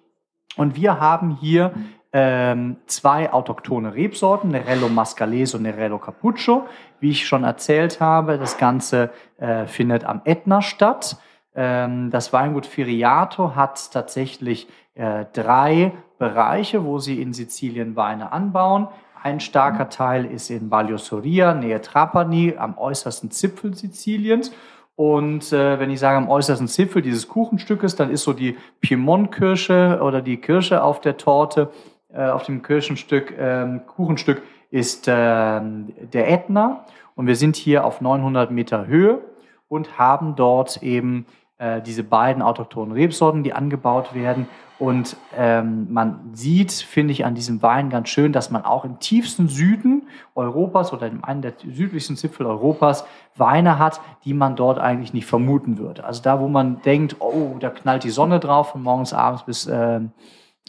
Und 0.58 0.76
wir 0.76 1.00
haben 1.00 1.38
hier 1.40 1.74
ähm, 2.12 2.78
zwei 2.88 3.32
autochthone 3.32 3.94
Rebsorten, 3.94 4.50
Nerello 4.50 4.90
Mascalese 4.90 5.58
und 5.58 5.64
Nerello 5.64 6.00
Cappuccio. 6.00 6.68
Wie 7.00 7.12
ich 7.12 7.28
schon 7.28 7.44
erzählt 7.44 8.02
habe, 8.02 8.38
das 8.38 8.58
Ganze 8.58 9.12
äh, 9.38 9.68
findet 9.68 10.04
am 10.04 10.22
Ätna 10.26 10.62
statt. 10.62 11.18
Ähm, 11.56 12.10
das 12.10 12.34
Weingut 12.34 12.66
Firiato 12.66 13.56
hat 13.56 13.92
tatsächlich 13.92 14.68
äh, 14.96 15.26
drei 15.34 15.94
Bereiche, 16.18 16.84
wo 16.84 17.00
sie 17.00 17.22
in 17.22 17.34
Sizilien 17.34 17.96
Weine 17.96 18.32
anbauen. 18.32 18.88
Ein 19.22 19.40
starker 19.40 19.90
Teil 19.90 20.26
ist 20.26 20.50
in 20.50 20.70
Baglio 20.70 20.98
Soria, 20.98 21.54
nähe 21.54 21.82
Trapani, 21.82 22.56
am 22.58 22.78
äußersten 22.78 23.32
Zipfel 23.32 23.76
Siziliens. 23.76 24.52
Und 25.00 25.54
äh, 25.54 25.80
wenn 25.80 25.92
ich 25.92 26.00
sage 26.02 26.18
am 26.18 26.28
äußersten 26.28 26.68
Zipfel 26.68 27.02
dieses 27.02 27.30
Kuchenstückes, 27.30 27.96
dann 27.96 28.10
ist 28.10 28.24
so 28.24 28.34
die 28.34 28.58
Piemont-Kirsche 28.82 30.02
oder 30.04 30.22
die 30.22 30.36
Kirsche 30.36 30.84
auf 30.84 31.00
der 31.00 31.16
Torte, 31.16 31.72
äh, 32.14 32.28
auf 32.28 32.44
dem 32.44 32.62
Kirchenstück, 32.62 33.34
ähm, 33.40 33.84
Kuchenstück 33.88 34.42
ist 34.72 35.06
ähm, 35.08 35.94
der 36.12 36.30
Ätna. 36.30 36.84
Und 37.16 37.28
wir 37.28 37.38
sind 37.38 37.56
hier 37.56 37.86
auf 37.86 38.02
900 38.02 38.52
Meter 38.52 38.88
Höhe 38.88 39.22
und 39.70 39.98
haben 39.98 40.36
dort 40.36 40.84
eben 40.84 41.26
äh, 41.60 41.82
diese 41.82 42.04
beiden 42.04 42.42
autochthonen 42.42 42.94
Rebsorten, 42.94 43.44
die 43.44 43.54
angebaut 43.54 44.16
werden. 44.16 44.48
Und 44.80 45.18
ähm, 45.38 45.92
man 45.92 46.32
sieht, 46.34 46.72
finde 46.72 47.12
ich, 47.12 47.26
an 47.26 47.36
diesem 47.36 47.62
Wein 47.62 47.90
ganz 47.90 48.08
schön, 48.08 48.32
dass 48.32 48.50
man 48.50 48.64
auch 48.64 48.86
im 48.86 48.98
tiefsten 49.00 49.50
Süden 49.50 50.08
Europas 50.36 50.94
oder 50.94 51.08
in 51.08 51.22
einem 51.22 51.42
der 51.42 51.54
südlichsten 51.58 52.16
Zipfel 52.16 52.46
Europas 52.46 53.06
Weine 53.36 53.78
hat, 53.78 54.00
die 54.24 54.34
man 54.34 54.56
dort 54.56 54.80
eigentlich 54.80 55.14
nicht 55.14 55.26
vermuten 55.26 55.78
würde. 55.78 56.06
Also 56.06 56.22
da, 56.22 56.40
wo 56.40 56.48
man 56.48 56.82
denkt, 56.82 57.18
oh, 57.20 57.58
da 57.60 57.70
knallt 57.70 58.06
die 58.06 58.10
Sonne 58.10 58.40
drauf 58.40 58.70
von 58.70 58.82
morgens, 58.82 59.12
abends 59.12 59.44
bis, 59.44 59.68
ähm, 59.68 60.12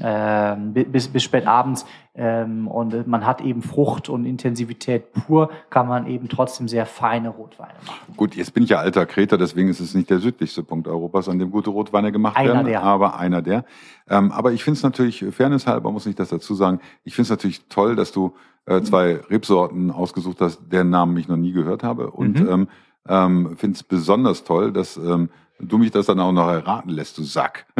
ähm, 0.03 0.73
bi- 0.73 0.85
bis, 0.85 1.09
bis 1.09 1.23
spät 1.23 1.47
abends 1.47 1.85
ähm, 2.15 2.67
und 2.69 3.07
man 3.07 3.27
hat 3.27 3.41
eben 3.43 3.61
Frucht 3.63 4.09
und 4.09 4.25
Intensivität 4.25 5.13
pur, 5.13 5.51
kann 5.69 5.87
man 5.89 6.07
eben 6.07 6.29
trotzdem 6.29 6.69
sehr 6.69 6.87
feine 6.87 7.29
Rotweine 7.29 7.75
machen. 7.87 8.15
Gut, 8.17 8.35
jetzt 8.35 8.55
bin 8.55 8.63
ich 8.65 8.71
ja 8.71 8.79
alter 8.79 9.05
Kreter, 9.07 9.37
deswegen 9.37 9.69
ist 9.69 9.81
es 9.81 9.95
nicht 9.95 10.09
der 10.09 10.19
südlichste 10.19 10.63
Punkt 10.63 10.89
Europas, 10.89 11.29
an 11.29 11.39
dem 11.39 11.51
gute 11.51 11.71
Rotweine 11.71 12.13
gemacht 12.13 12.37
Einer 12.37 12.55
werden. 12.55 12.67
der. 12.67 12.83
Aber 12.83 13.19
einer 13.19 13.43
der. 13.43 13.65
Ähm, 14.09 14.33
aber 14.33 14.53
ich 14.53 14.65
finde 14.65 14.79
es 14.79 14.83
natürlich, 14.83 15.25
fairnesshalber 15.31 15.91
muss 15.93 16.07
ich 16.07 16.15
das 16.15 16.31
dazu 16.31 16.55
sagen, 16.55 16.81
ich 17.05 17.15
finde 17.15 17.25
es 17.25 17.31
natürlich 17.31 17.69
toll, 17.69 17.95
dass 17.95 18.11
du 18.13 18.33
äh, 18.67 18.81
zwei 18.83 19.17
Rebsorten 19.29 19.91
ausgesucht 19.91 20.41
hast, 20.41 20.61
deren 20.71 20.91
Namen 20.91 21.17
ich 21.17 21.29
noch 21.29 21.37
nie 21.37 21.53
gehört 21.53 21.83
habe. 21.83 22.11
Und 22.11 22.41
Mhm. 22.41 22.49
ähm, 22.49 22.69
ähm, 23.09 23.57
finde 23.57 23.77
es 23.77 23.83
besonders 23.83 24.45
toll, 24.45 24.73
dass 24.73 24.97
ähm, 24.97 25.31
du 25.61 25.79
mich 25.79 25.91
das 25.91 26.07
dann 26.07 26.21
auch 26.21 26.33
noch 26.33 26.49
erraten 26.49 26.91
lässt, 26.91 27.19
du 27.19 27.23
Sack. 27.23 27.67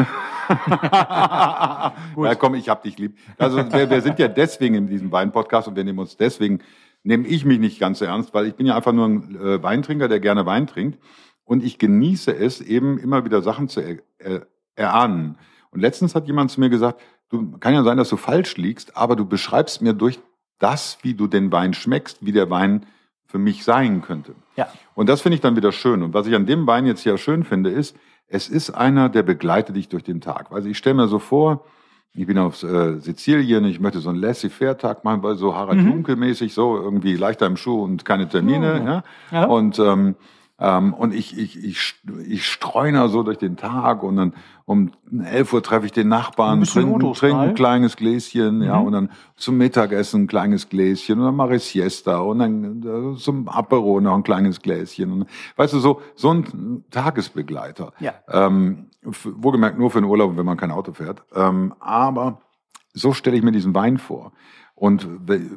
ja, 0.49 1.95
komm, 2.39 2.55
ich 2.55 2.69
hab 2.69 2.83
dich 2.83 2.99
lieb. 2.99 3.17
Also 3.39 3.59
wir, 3.59 3.91
wir 3.91 4.03
sind 4.03 4.19
ja 4.19 4.29
deswegen 4.29 4.75
in 4.75 4.87
diesem 4.87 5.11
Wein-Podcast 5.13 5.69
und 5.69 5.77
wir 5.77 5.85
nehmen 5.85 5.99
uns 5.99 6.17
deswegen, 6.17 6.61
nehme 7.03 7.27
ich 7.27 7.45
mich 7.45 7.59
nicht 7.59 7.81
ganz 7.81 7.99
so 7.99 8.05
ernst, 8.05 8.35
weil 8.35 8.47
ich 8.47 8.55
bin 8.55 8.67
ja 8.67 8.77
einfach 8.77 8.93
nur 8.93 9.07
ein 9.07 9.37
äh, 9.37 9.63
Weintrinker, 9.63 10.09
der 10.09 10.21
gerne 10.21 10.47
Wein 10.47 10.67
trinkt. 10.67 10.99
Und 11.45 11.65
ich 11.65 11.79
genieße 11.79 12.35
es 12.35 12.61
eben 12.61 12.99
immer 12.99 13.25
wieder 13.25 13.43
Sachen 13.43 13.69
zu 13.69 13.81
er, 13.81 13.97
er, 14.19 14.47
erahnen. 14.77 15.37
Und 15.71 15.81
letztens 15.81 16.15
hat 16.15 16.27
jemand 16.27 16.51
zu 16.51 16.61
mir 16.61 16.71
gesagt, 16.71 17.01
du 17.29 17.59
kann 17.59 17.75
ja 17.75 17.83
sein, 17.83 17.97
dass 17.97 18.09
du 18.09 18.17
falsch 18.17 18.57
liegst, 18.57 18.97
aber 18.97 19.17
du 19.17 19.25
beschreibst 19.25 19.83
mir 19.83 19.95
durch 19.95 20.21
das, 20.59 20.99
wie 21.03 21.15
du 21.15 21.27
den 21.27 21.51
Wein 21.51 21.75
schmeckst, 21.75 22.25
wie 22.25 22.33
der 22.33 22.51
Wein 22.51 22.87
für 23.31 23.39
mich 23.39 23.65
sein 23.65 24.03
könnte. 24.03 24.35
Ja. 24.57 24.69
Und 24.95 25.09
das 25.09 25.21
finde 25.21 25.37
ich 25.37 25.41
dann 25.41 25.57
wieder 25.57 25.73
schön. 25.73 26.03
Und 26.03 26.15
was 26.15 26.27
ich 26.27 26.35
an 26.35 26.47
dem 26.47 26.67
Wein 26.67 26.87
jetzt 26.87 27.05
ja 27.05 27.17
schön 27.17 27.45
finde, 27.45 27.71
ist, 27.71 27.97
es 28.29 28.49
ist 28.49 28.71
einer, 28.71 29.09
der 29.09 29.23
begleitet 29.23 29.77
dich 29.77 29.89
durch 29.89 30.05
den 30.05 30.21
Tag. 30.21 30.47
Also 30.51 30.69
ich 30.69 30.79
stelle 30.79 30.95
mir 30.95 31.09
so 31.09 31.19
vor, 31.19 31.65
ich 32.13 32.27
bin 32.27 32.39
auf 32.39 32.63
äh, 32.63 32.99
Sizilien, 32.99 33.65
ich 33.65 33.79
möchte 33.79 34.01
so 34.01 34.11
einen 34.11 34.19
Laissez-faire-Tag 34.19 35.05
machen, 35.05 35.23
weil 35.23 35.37
so 35.37 35.55
Harald 35.55 35.79
Mhm. 35.79 35.89
Junke-mäßig, 35.89 36.53
so 36.53 36.77
irgendwie 36.77 37.15
leichter 37.17 37.47
im 37.47 37.57
Schuh 37.57 37.83
und 37.85 38.05
keine 38.05 38.29
Termine. 38.29 38.81
Oh. 38.83 38.87
Ja? 38.87 39.05
Ja. 39.31 39.47
Und 39.47 39.79
ähm, 39.79 40.17
Ähm, 40.61 40.93
und 40.93 41.15
ich, 41.15 41.39
ich, 41.39 41.65
ich, 41.65 41.95
ich 42.27 42.47
streune 42.47 43.09
so 43.09 43.23
durch 43.23 43.39
den 43.39 43.57
Tag 43.57 44.03
und 44.03 44.17
dann 44.17 44.35
um 44.67 44.93
11 45.25 45.53
Uhr 45.55 45.63
treffe 45.63 45.87
ich 45.87 45.93
den 45.93 46.09
Nachbarn, 46.09 46.63
trinke 46.63 47.13
trink 47.13 47.39
ein 47.39 47.55
kleines 47.55 47.97
Gläschen, 47.97 48.59
mhm. 48.59 48.63
ja, 48.63 48.77
und 48.77 48.93
dann 48.93 49.11
zum 49.37 49.57
Mittagessen 49.57 50.25
ein 50.25 50.27
kleines 50.27 50.69
Gläschen 50.69 51.19
und 51.19 51.25
dann 51.25 51.35
mache 51.35 51.57
ich 51.57 51.65
Siesta 51.65 52.19
und 52.19 52.39
dann 52.41 53.15
äh, 53.15 53.17
zum 53.17 53.49
Apero 53.49 54.01
noch 54.01 54.15
ein 54.15 54.23
kleines 54.23 54.61
Gläschen. 54.61 55.11
Und, 55.13 55.27
weißt 55.57 55.73
du, 55.73 55.79
so, 55.79 56.03
so 56.15 56.33
ein 56.33 56.85
Tagesbegleiter. 56.91 57.93
Ja. 57.99 58.13
Ähm, 58.29 58.91
wohlgemerkt 59.03 59.79
nur 59.79 59.91
für 59.91 60.01
den 60.01 60.09
Urlaub, 60.09 60.37
wenn 60.37 60.47
man 60.47 60.59
kein 60.59 60.71
Auto 60.71 60.93
fährt. 60.93 61.23
Ähm, 61.35 61.75
aber 61.81 62.43
so 62.93 63.13
stelle 63.13 63.37
ich 63.37 63.43
mir 63.43 63.53
diesen 63.53 63.75
Wein 63.75 63.99
vor. 63.99 64.33
Und 64.81 65.07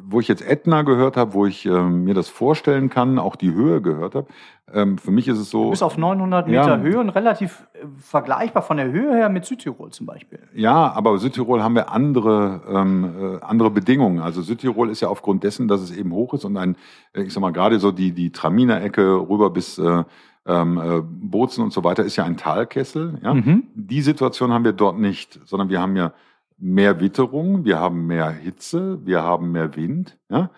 wo 0.06 0.20
ich 0.20 0.28
jetzt 0.28 0.46
Etna 0.46 0.82
gehört 0.82 1.16
habe, 1.16 1.32
wo 1.32 1.46
ich 1.46 1.64
ähm, 1.64 2.04
mir 2.04 2.12
das 2.12 2.28
vorstellen 2.28 2.90
kann, 2.90 3.18
auch 3.18 3.36
die 3.36 3.54
Höhe 3.54 3.80
gehört 3.80 4.14
habe, 4.14 4.26
ähm, 4.70 4.98
für 4.98 5.12
mich 5.12 5.28
ist 5.28 5.38
es 5.38 5.48
so. 5.48 5.70
Bis 5.70 5.80
auf 5.80 5.96
900 5.96 6.46
Meter 6.46 6.76
ja, 6.76 6.76
Höhe 6.76 6.98
und 6.98 7.08
relativ 7.08 7.66
äh, 7.72 7.86
vergleichbar 7.96 8.62
von 8.62 8.76
der 8.76 8.92
Höhe 8.92 9.14
her 9.14 9.30
mit 9.30 9.46
Südtirol 9.46 9.92
zum 9.92 10.04
Beispiel. 10.04 10.40
Ja, 10.52 10.92
aber 10.92 11.16
Südtirol 11.16 11.62
haben 11.62 11.74
wir 11.74 11.90
andere, 11.90 12.60
ähm, 12.68 13.38
äh, 13.40 13.42
andere 13.42 13.70
Bedingungen. 13.70 14.20
Also 14.20 14.42
Südtirol 14.42 14.90
ist 14.90 15.00
ja 15.00 15.08
aufgrund 15.08 15.42
dessen, 15.42 15.68
dass 15.68 15.80
es 15.80 15.96
eben 15.96 16.12
hoch 16.12 16.34
ist 16.34 16.44
und 16.44 16.58
ein, 16.58 16.76
äh, 17.14 17.22
ich 17.22 17.32
sag 17.32 17.40
mal, 17.40 17.50
gerade 17.50 17.78
so 17.78 17.92
die, 17.92 18.12
die 18.12 18.30
Traminer-Ecke 18.30 19.26
rüber 19.26 19.48
bis 19.48 19.78
äh, 19.78 20.04
ähm, 20.46 20.76
äh, 20.76 21.00
Bozen 21.02 21.64
und 21.64 21.72
so 21.72 21.82
weiter 21.82 22.04
ist 22.04 22.16
ja 22.16 22.24
ein 22.24 22.36
Talkessel. 22.36 23.20
Ja? 23.22 23.32
Mhm. 23.32 23.62
Die 23.74 24.02
Situation 24.02 24.52
haben 24.52 24.64
wir 24.64 24.74
dort 24.74 24.98
nicht, 24.98 25.40
sondern 25.46 25.70
wir 25.70 25.80
haben 25.80 25.96
ja 25.96 26.12
mehr 26.58 27.00
Witterung, 27.00 27.64
wir 27.64 27.78
haben 27.78 28.06
mehr 28.06 28.30
Hitze, 28.30 29.04
wir 29.04 29.22
haben 29.22 29.52
mehr 29.52 29.76
Wind. 29.76 30.18
Ja? 30.28 30.50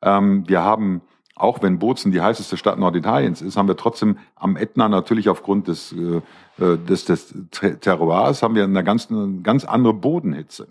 Ähm, 0.00 0.48
wir 0.48 0.62
haben, 0.62 1.02
auch 1.34 1.62
wenn 1.62 1.78
Bozen 1.78 2.12
die 2.12 2.20
heißeste 2.20 2.56
Stadt 2.56 2.78
Norditaliens 2.78 3.42
ist, 3.42 3.56
haben 3.56 3.68
wir 3.68 3.76
trotzdem 3.76 4.18
am 4.34 4.56
Ätna 4.56 4.88
natürlich 4.88 5.28
aufgrund 5.28 5.68
des, 5.68 5.92
äh, 5.92 6.20
äh 6.62 6.78
des, 6.78 7.04
des 7.04 7.34
Terroirs 7.80 8.42
haben 8.42 8.54
wir 8.54 8.64
eine 8.64 8.84
ganz, 8.84 9.10
eine 9.10 9.40
ganz 9.42 9.64
andere 9.64 9.94
Bodenhitze. 9.94 10.68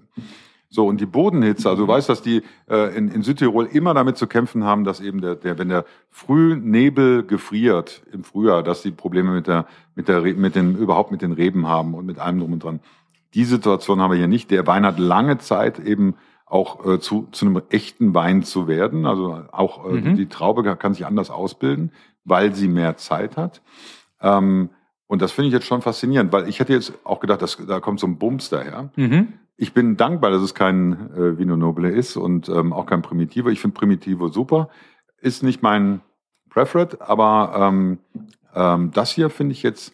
So, 0.74 0.88
und 0.88 1.02
die 1.02 1.06
Bodenhitze, 1.06 1.70
also 1.70 1.86
du 1.86 1.88
weißt, 1.90 2.08
dass 2.08 2.22
die 2.22 2.44
äh, 2.70 2.96
in, 2.96 3.10
in 3.10 3.24
Südtirol 3.24 3.66
immer 3.66 3.94
damit 3.94 4.16
zu 4.16 4.26
kämpfen 4.26 4.64
haben, 4.64 4.86
dass 4.86 5.02
eben 5.02 5.20
der, 5.20 5.36
der 5.36 5.58
wenn 5.58 5.68
der 5.68 5.84
Frühnebel 6.10 7.24
gefriert 7.24 8.04
im 8.14 8.24
Frühjahr, 8.24 8.64
dass 8.64 8.82
die 8.82 8.92
Probleme 8.92 9.32
mit 9.32 9.48
der, 9.48 9.68
mit 9.96 10.08
der, 10.08 10.22
mit 10.22 10.56
den, 10.56 10.78
überhaupt 10.78 11.12
mit 11.12 11.22
den 11.22 11.34
Reben 11.34 11.68
haben 11.68 11.94
und 11.94 12.06
mit 12.06 12.20
allem 12.20 12.40
drum 12.40 12.54
und 12.54 12.64
dran. 12.64 12.80
Die 13.34 13.46
Situation 13.46 14.02
haben 14.02 14.12
wir 14.12 14.18
hier 14.18 14.28
nicht. 14.28 14.52
Der 14.52 14.68
Wein 14.68 14.86
hat 14.86 15.00
lange 15.00 15.38
Zeit 15.38 15.80
eben 15.80 16.16
auch 16.46 16.86
äh, 16.86 17.00
zu, 17.00 17.28
zu 17.32 17.46
einem 17.46 17.62
echten 17.70 18.14
Wein 18.14 18.44
zu 18.44 18.68
werden. 18.68 19.06
Also 19.06 19.44
auch 19.52 19.86
äh, 19.90 19.94
mhm. 19.94 20.16
die 20.16 20.28
Traube 20.28 20.76
kann 20.76 20.94
sich 20.94 21.06
anders 21.06 21.30
ausbilden, 21.30 21.92
weil 22.26 22.54
sie 22.54 22.68
mehr 22.68 22.98
Zeit 22.98 23.38
hat. 23.38 23.62
Ähm, 24.20 24.70
und 25.08 25.22
das 25.22 25.32
finde 25.32 25.48
ich 25.48 25.54
jetzt 25.54 25.66
schon 25.66 25.82
faszinierend, 25.82 26.32
weil 26.32 26.48
ich 26.48 26.60
hätte 26.60 26.74
jetzt 26.74 26.94
auch 27.04 27.20
gedacht, 27.20 27.42
dass, 27.42 27.58
da 27.68 27.80
kommt 27.80 28.00
so 28.00 28.08
ein 28.08 28.18
Bums 28.18 28.50
daher. 28.50 28.92
Mhm. 28.96 29.34
Ich 29.58 29.74
bin 29.74 29.98
dankbar, 29.98 30.32
dass 30.32 30.42
es 30.42 30.54
kein 30.54 31.12
äh, 31.16 31.38
Vino 31.38 31.56
Nobile 31.56 31.90
ist 31.90 32.18
und 32.18 32.50
ähm, 32.50 32.74
auch 32.74 32.86
kein 32.86 33.02
Primitivo. 33.02 33.50
Ich 33.50 33.62
finde 33.62 33.78
Primitivo 33.78 34.30
super. 34.30 34.70
Ist 35.22 35.44
nicht 35.44 35.62
mein 35.62 36.02
Preferred, 36.50 37.02
aber 37.02 37.54
ähm, 37.56 38.00
ähm, 38.56 38.92
das 38.94 39.12
hier 39.12 39.30
finde 39.30 39.54
ich 39.54 39.64
jetzt 39.64 39.94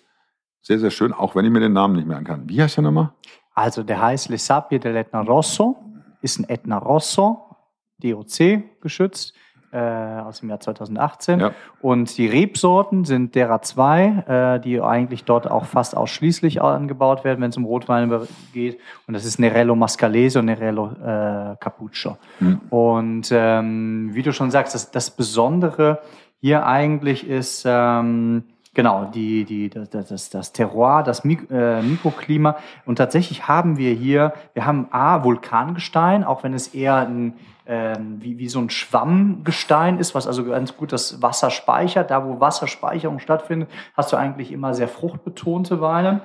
sehr, 0.61 0.79
sehr 0.79 0.91
schön, 0.91 1.13
auch 1.13 1.35
wenn 1.35 1.45
ich 1.45 1.51
mir 1.51 1.59
den 1.59 1.73
Namen 1.73 1.95
nicht 1.95 2.07
merken 2.07 2.25
kann. 2.25 2.49
Wie 2.49 2.61
heißt 2.61 2.77
der 2.77 2.83
nochmal? 2.83 3.13
Also 3.57 3.81
der 3.81 3.99
heißt 3.99 4.29
Le 4.29 4.37
Sabbie 4.37 4.77
dell'Etna 4.77 5.25
Rosso, 5.25 5.77
ist 6.21 6.39
ein 6.39 6.47
Etna 6.47 6.77
Rosso, 6.77 7.55
DOC 7.97 8.81
geschützt, 8.81 9.33
äh, 9.71 9.79
aus 9.79 10.41
dem 10.41 10.49
Jahr 10.49 10.59
2018. 10.59 11.39
Ja. 11.39 11.51
Und 11.81 12.19
die 12.19 12.27
Rebsorten 12.27 13.03
sind 13.03 13.33
derer 13.33 13.63
zwei, 13.63 14.23
äh, 14.27 14.59
die 14.59 14.79
eigentlich 14.79 15.23
dort 15.23 15.49
auch 15.49 15.65
fast 15.65 15.97
ausschließlich 15.97 16.61
angebaut 16.61 17.23
werden, 17.23 17.41
wenn 17.41 17.49
es 17.49 17.57
um 17.57 17.65
Rotwein 17.65 18.27
geht. 18.53 18.79
Und 19.07 19.15
das 19.15 19.25
ist 19.25 19.39
Nerello 19.39 19.75
Mascalese 19.75 20.37
und 20.37 20.45
Nerello 20.45 20.91
äh, 20.91 21.55
Capuccio. 21.59 22.17
Mhm. 22.39 22.61
Und 22.69 23.29
ähm, 23.31 24.11
wie 24.13 24.21
du 24.21 24.33
schon 24.33 24.51
sagst, 24.51 24.75
das, 24.75 24.91
das 24.91 25.09
Besondere 25.09 26.03
hier 26.39 26.67
eigentlich 26.67 27.27
ist... 27.27 27.63
Ähm, 27.65 28.43
Genau, 28.77 29.05
die, 29.05 29.43
die, 29.43 29.71
das, 29.71 29.89
das, 29.89 30.29
das 30.29 30.53
Terroir, 30.53 31.01
das 31.01 31.23
Mik 31.23 31.49
äh, 31.49 31.81
Mikroklima. 31.81 32.57
Und 32.85 32.97
tatsächlich 32.97 33.47
haben 33.47 33.77
wir 33.77 33.91
hier, 33.91 34.33
wir 34.53 34.67
haben 34.67 34.87
A, 34.91 35.23
Vulkangestein, 35.23 36.23
auch 36.23 36.43
wenn 36.43 36.53
es 36.53 36.75
eher 36.75 36.97
ein, 36.97 37.33
ähm, 37.65 38.17
wie, 38.21 38.37
wie 38.37 38.47
so 38.47 38.59
ein 38.59 38.69
Schwammgestein 38.69 39.97
ist, 39.97 40.13
was 40.13 40.27
also 40.27 40.45
ganz 40.45 40.77
gut 40.77 40.91
das 40.91 41.23
Wasser 41.23 41.49
speichert. 41.49 42.11
Da, 42.11 42.23
wo 42.23 42.39
Wasserspeicherung 42.39 43.17
stattfindet, 43.17 43.67
hast 43.95 44.13
du 44.13 44.15
eigentlich 44.15 44.51
immer 44.51 44.75
sehr 44.75 44.87
fruchtbetonte 44.87 45.81
Weine. 45.81 46.21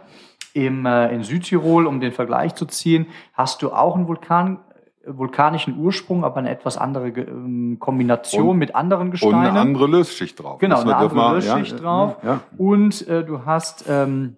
Im, 0.52 0.84
äh, 0.84 1.08
in 1.08 1.22
Südtirol, 1.22 1.86
um 1.86 2.00
den 2.00 2.12
Vergleich 2.12 2.54
zu 2.54 2.66
ziehen, 2.66 3.06
hast 3.32 3.62
du 3.62 3.72
auch 3.72 3.96
einen 3.96 4.08
Vulkan, 4.08 4.58
vulkanischen 5.06 5.78
Ursprung, 5.78 6.24
aber 6.24 6.36
eine 6.36 6.50
etwas 6.50 6.78
andere 6.78 7.08
ähm, 7.08 7.78
Kombination 7.78 8.50
und, 8.50 8.58
mit 8.58 8.74
anderen 8.74 9.10
Gesteinen. 9.10 9.34
Und 9.34 9.40
eine 9.40 9.60
andere 9.60 9.86
Lösschicht 9.86 10.42
drauf. 10.42 10.58
Genau, 10.58 10.80
eine 10.80 10.96
andere 10.96 11.34
Lösschicht 11.34 11.72
ja, 11.72 11.78
drauf. 11.78 12.16
Ja. 12.22 12.40
Und 12.56 13.06
äh, 13.08 13.24
du 13.24 13.44
hast 13.44 13.84
ähm, 13.88 14.36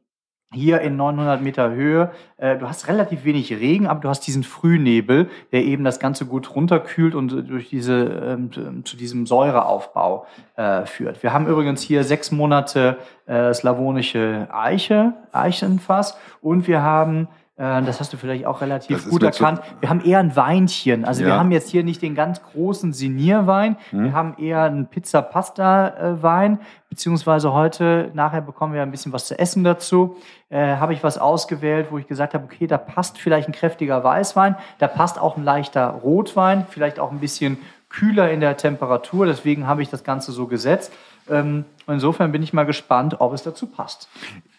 hier 0.54 0.80
in 0.80 0.97
900 0.97 1.42
Meter 1.42 1.71
Höhe, 1.71 2.12
äh, 2.37 2.56
du 2.56 2.68
hast 2.68 2.88
relativ 2.88 3.25
wenig 3.25 3.52
Regen, 3.52 3.87
aber 3.87 4.00
du 4.00 4.09
hast 4.09 4.21
diesen 4.21 4.44
Frühnebel, 4.44 5.28
der 5.52 5.64
eben 5.64 5.85
das 5.85 5.99
Ganze 5.99 6.26
gut 6.26 6.54
runterkühlt 6.54 7.14
und 7.14 7.49
durch 7.49 7.68
diese, 7.68 8.04
ähm, 8.04 8.85
zu 8.85 8.97
diesem 8.97 9.26
Säureaufbau 9.26 10.26
äh, 10.56 10.87
führt. 10.87 11.23
Wir 11.23 11.33
haben 11.33 11.47
übrigens 11.47 11.83
hier 11.83 12.04
sechs 12.04 12.30
Monate 12.30 12.99
äh, 13.26 13.52
slawonische 13.52 14.49
Eiche, 14.52 15.14
Eichenfass 15.33 16.16
und 16.40 16.66
wir 16.66 16.83
haben 16.83 17.23
äh, 17.23 17.43
das 17.56 18.00
hast 18.00 18.12
du 18.12 18.16
vielleicht 18.16 18.46
auch 18.46 18.61
relativ 18.62 19.08
gut 19.08 19.23
erkannt. 19.23 19.61
wir 19.78 19.88
haben 19.88 20.00
eher 20.00 20.18
ein 20.18 20.34
Weinchen. 20.34 21.04
Also 21.04 21.23
ja. 21.23 21.28
wir 21.28 21.34
haben 21.34 21.52
jetzt 21.52 21.70
hier 21.70 21.84
nicht 21.84 22.02
den 22.02 22.16
ganz 22.16 22.42
großen 22.42 22.92
Sinierwein. 22.92 23.76
Hm. 23.90 24.04
Wir 24.04 24.12
haben 24.12 24.34
eher 24.38 24.62
einen 24.62 24.87
Pizza-Pasta-Wein. 24.88 26.58
Beziehungsweise 26.88 27.52
heute, 27.52 28.11
nachher 28.12 28.40
bekommen 28.40 28.75
wir 28.75 28.82
ein 28.82 28.90
bisschen 28.90 29.12
was 29.12 29.26
zu 29.26 29.38
essen 29.38 29.62
dazu. 29.62 30.16
Äh, 30.49 30.76
habe 30.76 30.94
ich 30.94 31.04
was 31.04 31.16
ausgewählt, 31.16 31.88
wo 31.90 31.99
ich 31.99 32.08
gesagt 32.08 32.34
habe, 32.34 32.44
okay, 32.44 32.66
da 32.66 32.76
passt 32.76 33.18
vielleicht 33.18 33.49
ein 33.49 33.52
kräftiger 33.52 34.02
Weißwein. 34.02 34.56
Da 34.78 34.88
passt 34.88 35.20
auch 35.20 35.37
ein 35.37 35.44
leichter 35.44 35.87
Rotwein. 35.87 36.66
Vielleicht 36.68 36.99
auch 36.99 37.12
ein 37.12 37.20
bisschen 37.20 37.58
kühler 37.88 38.32
in 38.32 38.40
der 38.40 38.56
Temperatur. 38.56 39.26
Deswegen 39.26 39.68
habe 39.68 39.80
ich 39.80 39.88
das 39.88 40.02
Ganze 40.02 40.32
so 40.32 40.49
gesetzt. 40.49 40.92
Ähm, 41.28 41.64
insofern 41.87 42.33
bin 42.33 42.43
ich 42.43 42.52
mal 42.52 42.64
gespannt, 42.64 43.21
ob 43.21 43.33
es 43.33 43.43
dazu 43.43 43.66
passt. 43.66 44.09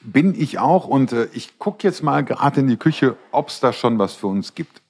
Bin 0.02 0.34
ich 0.36 0.60
auch 0.60 0.88
und 0.88 1.12
äh, 1.12 1.28
ich 1.34 1.60
gucke 1.60 1.88
jetzt 1.88 2.04
mal 2.04 2.24
gerade 2.24 2.62
in 2.62 2.68
die 2.68 2.78
Küche, 2.78 3.16
ob 3.32 3.50
es 3.50 3.60
da 3.60 3.74
schon 3.74 4.00
was 4.00 4.14
für 4.14 4.28
uns 4.28 4.54
gibt. 4.56 4.82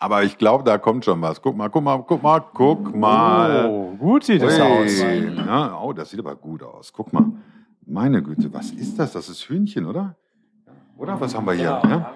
Aber 0.00 0.22
ich 0.22 0.38
glaube, 0.38 0.62
da 0.62 0.78
kommt 0.78 1.04
schon 1.04 1.20
was. 1.22 1.42
Guck 1.42 1.56
mal, 1.56 1.68
guck 1.68 1.82
mal, 1.82 1.98
guck 2.06 2.22
mal, 2.22 2.40
guck 2.54 2.94
mal. 2.94 3.66
Oh, 3.68 3.96
gut 3.96 4.24
sieht 4.24 4.42
es 4.42 4.60
aus. 4.60 5.00
Ja, 5.00 5.80
oh, 5.80 5.92
das 5.92 6.10
sieht 6.10 6.20
aber 6.20 6.36
gut 6.36 6.62
aus. 6.62 6.92
Guck 6.92 7.12
mal. 7.12 7.24
Meine 7.84 8.22
Güte, 8.22 8.52
was 8.52 8.70
ist 8.70 8.98
das? 8.98 9.12
Das 9.12 9.28
ist 9.28 9.48
Hühnchen, 9.48 9.86
oder? 9.86 10.14
Oder 10.96 11.20
was 11.20 11.34
haben 11.34 11.46
wir 11.46 11.54
hier? 11.54 11.80
Genau, 11.82 11.96
ja? 11.96 12.12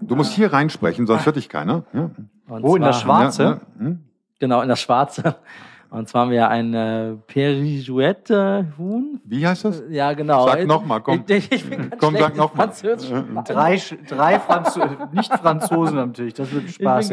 Du 0.00 0.16
musst 0.16 0.32
hier 0.32 0.52
reinsprechen, 0.52 1.06
sonst 1.06 1.26
hört 1.26 1.36
dich 1.36 1.48
keiner. 1.48 1.84
Ja. 1.92 2.10
Oh, 2.48 2.76
in 2.76 2.82
der 2.82 2.92
Schwarze? 2.92 3.60
Hm? 3.78 4.04
Genau, 4.38 4.62
in 4.62 4.68
der 4.68 4.76
Schwarze 4.76 5.36
und 5.92 6.08
zwar 6.08 6.22
haben 6.22 6.30
wir 6.30 6.48
ein 6.48 6.72
äh, 6.72 7.16
Perigouette-Huhn. 7.26 9.20
Wie 9.24 9.46
heißt 9.46 9.66
das? 9.66 9.82
Ja, 9.90 10.14
genau. 10.14 10.46
Sag 10.46 10.66
nochmal, 10.66 11.02
komm. 11.02 11.22
Ich, 11.28 11.52
ich 11.52 11.68
bin 11.68 11.90
komm, 11.98 12.16
sag 12.16 12.34
nochmal. 12.34 12.70
Drei, 13.44 13.78
drei 14.08 14.40
Franzo 14.40 14.80
Nicht-Franzosen 15.12 15.96
natürlich, 15.96 16.32
das 16.32 16.50
wird 16.50 16.70
Spaß. 16.70 17.10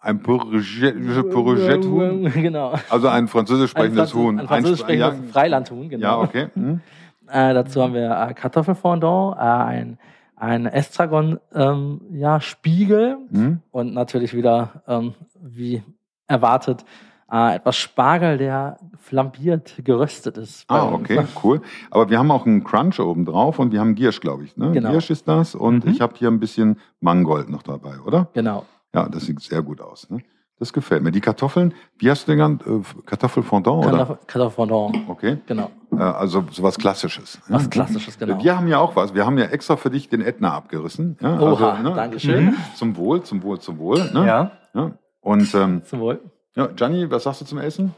Ein 0.00 0.22
Perigouette-Huhn? 0.22 2.32
Genau. 2.34 2.74
Also 2.88 3.08
ein 3.08 3.26
französisch 3.26 3.72
sprechendes 3.72 4.14
Huhn. 4.14 4.38
Ein 4.38 4.46
französisch 4.46 4.78
sprechendes 4.80 5.26
ja. 5.26 5.32
Freilandhuhn, 5.32 5.88
genau. 5.88 6.06
Ja, 6.06 6.18
okay. 6.18 6.46
Hm. 6.54 6.80
Äh, 7.28 7.54
dazu 7.54 7.80
haben 7.80 7.94
wir 7.94 8.10
äh, 8.10 8.34
Kartoffelfondant, 8.34 9.36
äh, 9.38 9.40
ein 9.40 9.96
ein 10.36 10.66
Estragon 10.66 11.38
ähm, 11.54 12.00
ja, 12.10 12.40
Spiegel 12.40 13.16
hm. 13.30 13.60
und 13.70 13.94
natürlich 13.94 14.34
wieder 14.34 14.82
ähm, 14.88 15.14
wie 15.40 15.84
erwartet 16.26 16.84
äh, 17.32 17.56
etwas 17.56 17.76
Spargel, 17.76 18.36
der 18.38 18.76
flambiert 18.98 19.74
geröstet 19.84 20.36
ist. 20.36 20.64
Ah, 20.68 20.92
okay, 20.92 21.18
uns. 21.18 21.30
cool. 21.42 21.62
Aber 21.90 22.10
wir 22.10 22.18
haben 22.18 22.30
auch 22.30 22.46
einen 22.46 22.62
Crunch 22.62 23.00
oben 23.00 23.24
drauf 23.24 23.58
und 23.58 23.72
wir 23.72 23.80
haben 23.80 23.94
Giersch, 23.94 24.20
glaube 24.20 24.44
ich. 24.44 24.56
Ne? 24.56 24.72
Genau. 24.72 24.90
Giersch 24.90 25.10
ist 25.10 25.26
das 25.26 25.54
und 25.54 25.84
mhm. 25.84 25.90
ich 25.90 26.00
habe 26.00 26.14
hier 26.16 26.28
ein 26.28 26.40
bisschen 26.40 26.78
Mangold 27.00 27.48
noch 27.48 27.62
dabei, 27.62 27.98
oder? 28.00 28.28
Genau. 28.34 28.66
Ja, 28.94 29.08
das 29.08 29.24
sieht 29.24 29.40
sehr 29.40 29.62
gut 29.62 29.80
aus. 29.80 30.10
Ne? 30.10 30.22
Das 30.58 30.72
gefällt 30.72 31.02
mir. 31.02 31.10
Die 31.10 31.20
Kartoffeln, 31.20 31.74
wie 31.98 32.10
hast 32.10 32.28
du 32.28 32.32
den 32.32 32.38
genannt? 32.38 32.62
Äh, 32.66 32.82
Kartoffelfondant, 33.06 33.86
oder? 33.86 34.18
Kartoffelfondant. 34.26 35.08
Okay. 35.08 35.38
Genau. 35.46 35.70
Äh, 35.90 35.96
also 35.96 36.44
sowas 36.50 36.78
Klassisches. 36.78 37.40
Was 37.48 37.68
Klassisches, 37.70 38.18
genau. 38.18 38.40
Wir 38.42 38.56
haben 38.56 38.68
ja 38.68 38.78
auch 38.78 38.94
was. 38.94 39.14
Wir 39.14 39.26
haben 39.26 39.38
ja 39.38 39.46
extra 39.46 39.76
für 39.76 39.90
dich 39.90 40.08
den 40.08 40.20
Ätna 40.20 40.52
abgerissen. 40.52 41.16
Ja, 41.20 41.40
Oha, 41.40 41.70
also, 41.72 41.82
ne? 41.82 41.94
Dankeschön. 41.96 42.44
Mhm. 42.44 42.56
Zum 42.76 42.96
Wohl, 42.96 43.22
zum 43.22 43.42
Wohl, 43.42 43.58
zum 43.58 43.78
Wohl. 43.78 44.10
Ne? 44.12 44.26
Ja. 44.26 44.50
ja. 44.74 44.92
Und, 45.20 45.52
ähm, 45.54 45.82
zum 45.84 46.00
Wohl. 46.00 46.20
Ja, 46.54 46.66
Gianni, 46.66 47.10
was 47.10 47.24
sagst 47.24 47.40
du 47.40 47.44
zum 47.44 47.58
Essen? 47.58 47.94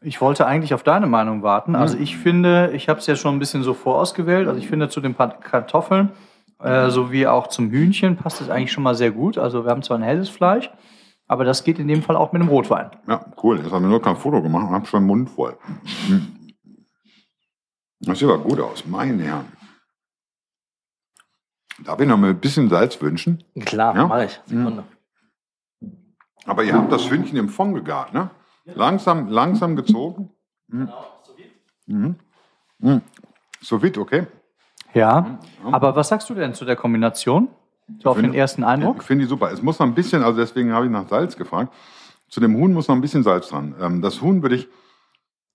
Ich 0.00 0.20
wollte 0.20 0.46
eigentlich 0.46 0.74
auf 0.74 0.82
deine 0.82 1.06
Meinung 1.06 1.42
warten. 1.42 1.74
Also 1.74 1.98
ich 1.98 2.16
finde, 2.16 2.70
ich 2.72 2.88
habe 2.88 3.00
es 3.00 3.06
ja 3.06 3.16
schon 3.16 3.34
ein 3.34 3.38
bisschen 3.38 3.62
so 3.62 3.74
vorausgewählt. 3.74 4.46
Also 4.46 4.60
ich 4.60 4.68
finde 4.68 4.88
zu 4.88 5.00
den 5.00 5.16
Kartoffeln 5.16 6.10
äh, 6.60 6.90
sowie 6.90 7.26
auch 7.26 7.48
zum 7.48 7.70
Hühnchen 7.70 8.16
passt 8.16 8.40
es 8.40 8.48
eigentlich 8.48 8.72
schon 8.72 8.84
mal 8.84 8.94
sehr 8.94 9.10
gut. 9.10 9.38
Also 9.38 9.64
wir 9.64 9.70
haben 9.70 9.82
zwar 9.82 9.98
ein 9.98 10.04
helles 10.04 10.28
Fleisch, 10.28 10.70
aber 11.26 11.44
das 11.44 11.64
geht 11.64 11.78
in 11.78 11.88
dem 11.88 12.02
Fall 12.02 12.16
auch 12.16 12.32
mit 12.32 12.40
dem 12.40 12.48
Rotwein. 12.48 12.90
Ja, 13.08 13.26
cool. 13.42 13.58
Jetzt 13.58 13.72
haben 13.72 13.82
wir 13.82 13.90
nur 13.90 14.02
kein 14.02 14.16
Foto 14.16 14.40
gemacht 14.40 14.68
und 14.68 14.74
haben 14.74 14.86
schon 14.86 15.02
den 15.02 15.06
Mund 15.06 15.30
voll. 15.30 15.56
Hm. 16.06 16.54
Das 18.00 18.18
sieht 18.20 18.28
aber 18.28 18.38
gut 18.38 18.60
aus, 18.60 18.86
meine 18.86 19.22
Herren. 19.22 19.46
Darf 21.84 22.00
ich 22.00 22.08
noch 22.08 22.16
mal 22.16 22.30
ein 22.30 22.38
bisschen 22.38 22.68
Salz 22.68 23.00
wünschen? 23.00 23.42
Klar, 23.64 23.94
ja? 23.96 24.06
mache 24.06 24.24
ich. 24.26 24.40
Sekunde. 24.46 24.84
Aber 26.48 26.64
ihr 26.64 26.74
habt 26.74 26.90
das 26.90 27.08
Hühnchen 27.10 27.36
im 27.38 27.48
Fond 27.48 27.74
gegart, 27.74 28.14
ne? 28.14 28.30
Langsam, 28.64 29.28
langsam 29.28 29.76
gezogen. 29.76 30.30
Mhm. 30.68 30.78
Genau, 30.86 31.04
so 31.22 31.32
mhm. 31.86 32.16
Mhm. 32.78 33.02
So 33.60 33.82
weit, 33.82 33.98
okay. 33.98 34.26
Ja, 34.94 35.38
aber 35.70 35.94
was 35.94 36.08
sagst 36.08 36.28
du 36.30 36.34
denn 36.34 36.54
zu 36.54 36.64
der 36.64 36.76
Kombination? 36.76 37.48
So 38.00 38.10
auf 38.10 38.20
den 38.20 38.34
ersten 38.34 38.64
Eindruck? 38.64 38.98
Ich 39.00 39.06
finde 39.06 39.24
die 39.24 39.28
super. 39.28 39.50
Es 39.50 39.62
muss 39.62 39.78
noch 39.78 39.86
ein 39.86 39.94
bisschen, 39.94 40.22
also 40.22 40.38
deswegen 40.38 40.72
habe 40.72 40.86
ich 40.86 40.92
nach 40.92 41.08
Salz 41.08 41.36
gefragt. 41.36 41.72
Zu 42.28 42.40
dem 42.40 42.56
Huhn 42.56 42.72
muss 42.72 42.88
noch 42.88 42.94
ein 42.94 43.00
bisschen 43.00 43.22
Salz 43.22 43.48
dran. 43.48 43.74
Ähm, 43.80 44.02
das 44.02 44.20
Huhn 44.20 44.42
würde 44.42 44.56
ich 44.56 44.68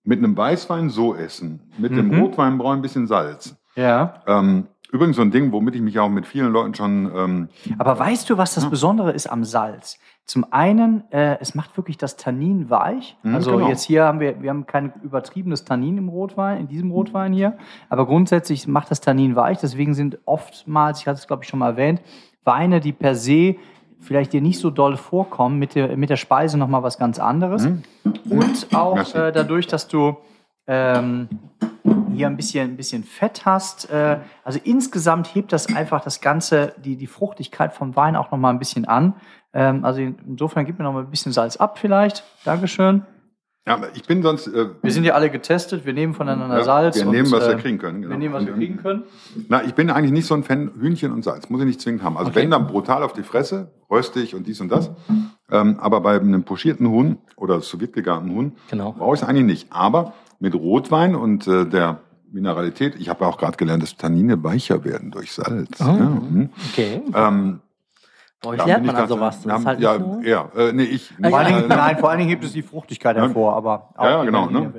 mit 0.04 0.20
einem 0.20 0.36
Weißwein 0.36 0.90
so 0.90 1.16
essen. 1.16 1.72
Mit 1.78 1.92
mhm. 1.92 1.96
dem 1.96 2.20
Rotwein 2.20 2.58
brauche 2.58 2.74
ich 2.74 2.80
ein 2.80 2.82
bisschen 2.82 3.08
Salz. 3.08 3.56
Ja. 3.76 4.22
Ähm, 4.26 4.68
übrigens 4.94 5.18
so 5.18 5.22
ein 5.24 5.32
Ding, 5.32 5.52
womit 5.52 5.76
ich 5.76 5.82
mich 5.82 6.00
auch 6.00 6.10
mit 6.10 6.26
vielen 6.26 6.54
Leuten 6.54 6.76
schon. 6.76 7.12
Ähm, 7.16 7.50
Aber 7.78 7.98
weißt 7.98 8.30
du, 8.30 8.38
was 8.38 8.54
das 8.56 8.70
Besondere 8.70 9.12
ist 9.12 9.28
am 9.28 9.44
Salz? 9.44 10.00
Zum 10.26 10.46
einen, 10.52 11.04
äh, 11.12 11.38
es 11.42 11.54
macht 11.54 11.76
wirklich 11.76 11.98
das 11.98 12.16
Tannin 12.16 12.70
weich. 12.70 13.18
Mhm, 13.24 13.36
also 13.36 13.52
genau. 13.52 13.68
jetzt 13.68 13.84
hier 13.84 14.06
haben 14.06 14.22
wir, 14.22 14.42
wir 14.42 14.50
haben 14.52 14.66
kein 14.66 14.94
übertriebenes 15.04 15.66
Tannin 15.66 15.98
im 15.98 16.08
Rotwein, 16.08 16.62
in 16.62 16.68
diesem 16.68 16.92
Rotwein 16.92 17.34
hier. 17.34 17.58
Aber 17.90 18.06
grundsätzlich 18.06 18.68
macht 18.68 18.92
das 18.92 19.02
Tannin 19.02 19.36
weich. 19.36 19.58
Deswegen 19.58 19.94
sind 19.94 20.20
oftmals, 20.26 21.02
ich 21.02 21.08
hatte 21.08 21.20
es 21.20 21.28
glaube 21.28 21.44
ich 21.44 21.50
schon 21.50 21.60
mal 21.60 21.72
erwähnt, 21.72 22.02
Weine, 22.46 22.80
die 22.80 22.92
per 22.92 23.16
se 23.16 23.56
vielleicht 24.00 24.34
dir 24.34 24.42
nicht 24.42 24.60
so 24.60 24.70
doll 24.70 24.98
vorkommen, 24.98 25.60
mit 25.60 25.76
der, 25.76 25.96
mit 25.98 26.10
der 26.10 26.18
Speise 26.18 26.58
nochmal 26.58 26.84
was 26.84 26.98
ganz 26.98 27.20
anderes. 27.20 27.66
Mhm. 27.66 27.84
Und 28.30 28.68
auch 28.74 29.16
äh, 29.16 29.32
dadurch, 29.32 29.68
dass 29.68 29.88
du 29.88 30.18
ähm, 30.68 31.28
hier 32.14 32.28
ein 32.28 32.38
bisschen, 32.38 32.72
ein 32.72 32.78
bisschen 32.78 33.04
Fett 33.04 33.46
hast. 33.46 33.90
Äh, 33.90 34.20
also 34.44 34.60
insgesamt 34.64 35.34
hebt 35.34 35.52
das 35.52 35.74
einfach 35.74 36.04
das 36.04 36.22
Ganze, 36.22 36.74
die, 36.84 36.96
die 36.96 37.08
Fruchtigkeit 37.08 37.74
vom 37.74 37.96
Wein 37.96 38.16
auch 38.16 38.32
nochmal 38.32 38.54
ein 38.54 38.60
bisschen 38.60 38.86
an. 38.86 39.16
Ähm, 39.54 39.84
also 39.84 40.02
insofern 40.02 40.66
gib 40.66 40.78
mir 40.80 40.86
noch 40.86 40.94
mal 40.94 41.04
ein 41.04 41.10
bisschen 41.10 41.32
Salz 41.32 41.58
ab 41.58 41.80
vielleicht. 41.80 42.24
Dankeschön. 42.46 43.04
Ja, 43.66 43.80
ich 43.94 44.04
bin 44.04 44.22
sonst. 44.22 44.48
Äh, 44.48 44.70
wir 44.82 44.92
sind 44.92 45.06
ja 45.06 45.14
alle 45.14 45.30
getestet, 45.30 45.86
wir 45.86 45.94
nehmen 45.94 46.14
voneinander 46.14 46.58
ja, 46.58 46.64
Salz. 46.64 46.98
Wir 46.98 47.06
nehmen, 47.06 47.28
und, 47.28 47.32
was 47.32 47.48
wir 47.48 47.56
äh, 47.56 47.62
kriegen 47.62 47.78
können. 47.78 48.02
Genau. 48.02 48.12
Wir 48.12 48.18
nehmen, 48.18 48.34
was 48.34 48.46
wir 48.46 48.54
kriegen 48.54 48.78
können. 48.78 49.04
Na, 49.48 49.64
ich 49.64 49.74
bin 49.74 49.90
eigentlich 49.90 50.12
nicht 50.12 50.26
so 50.26 50.34
ein 50.34 50.44
Fan 50.44 50.72
Hühnchen 50.78 51.14
und 51.14 51.24
Salz. 51.24 51.50
Muss 51.50 51.62
ich 51.62 51.68
nicht 51.68 51.80
zwingend 51.80 52.04
haben. 52.04 52.18
Also 52.18 52.32
okay. 52.32 52.42
wenn 52.42 52.52
dann 52.52 52.68
brutal 52.68 53.04
auf 53.04 53.14
die 53.14 53.24
Fresse, 53.24 53.72
röstig 53.90 54.36
und 54.36 54.48
dies 54.48 54.60
und 54.60 54.70
das. 54.70 54.92
Ähm, 55.50 55.80
aber 55.80 56.02
bei 56.02 56.20
einem 56.20 56.44
pochierten 56.44 56.90
Huhn 56.90 57.20
oder 57.38 57.62
sous 57.62 57.80
gegarten 57.80 58.32
Huhn 58.32 58.54
genau. 58.70 58.92
brauche 58.92 59.16
ich 59.16 59.22
es 59.22 59.28
eigentlich 59.28 59.46
nicht. 59.46 59.68
Aber 59.72 60.14
mit 60.44 60.56
Rotwein 60.56 61.16
und 61.16 61.48
äh, 61.48 61.66
der 61.66 62.02
Mineralität, 62.30 62.96
ich 63.00 63.08
habe 63.08 63.24
ja 63.24 63.30
auch 63.30 63.38
gerade 63.38 63.56
gelernt, 63.56 63.82
dass 63.82 63.96
Tannine 63.96 64.44
weicher 64.44 64.84
werden 64.84 65.10
durch 65.10 65.32
Salz. 65.32 65.80
Oh, 65.80 65.86
ja, 65.86 66.00
hm. 66.00 66.50
okay. 66.70 67.02
Ähm, 67.16 67.62
bei 68.42 68.50
euch 68.50 68.66
lernt 68.66 68.86
man 68.86 68.96
also 68.98 69.18
was. 69.22 69.42
Das 69.42 69.66
halt 69.66 69.80
ja, 69.80 69.98
so. 69.98 70.20
ja, 70.22 70.50
äh, 70.54 70.74
nee, 70.74 70.84
ich. 70.84 71.14
Vor 71.14 71.40
allen 71.40 71.56
Dingen, 71.56 71.68
nein, 71.70 71.98
vor 71.98 72.10
allen 72.10 72.20
Dingen 72.20 72.30
hebt 72.30 72.44
es 72.44 72.52
die 72.52 72.62
Fruchtigkeit 72.62 73.16
hervor, 73.16 73.56
aber 73.56 73.92
auch 73.96 74.04
ja, 74.04 74.24
genau. 74.26 74.50
Ne? 74.50 74.74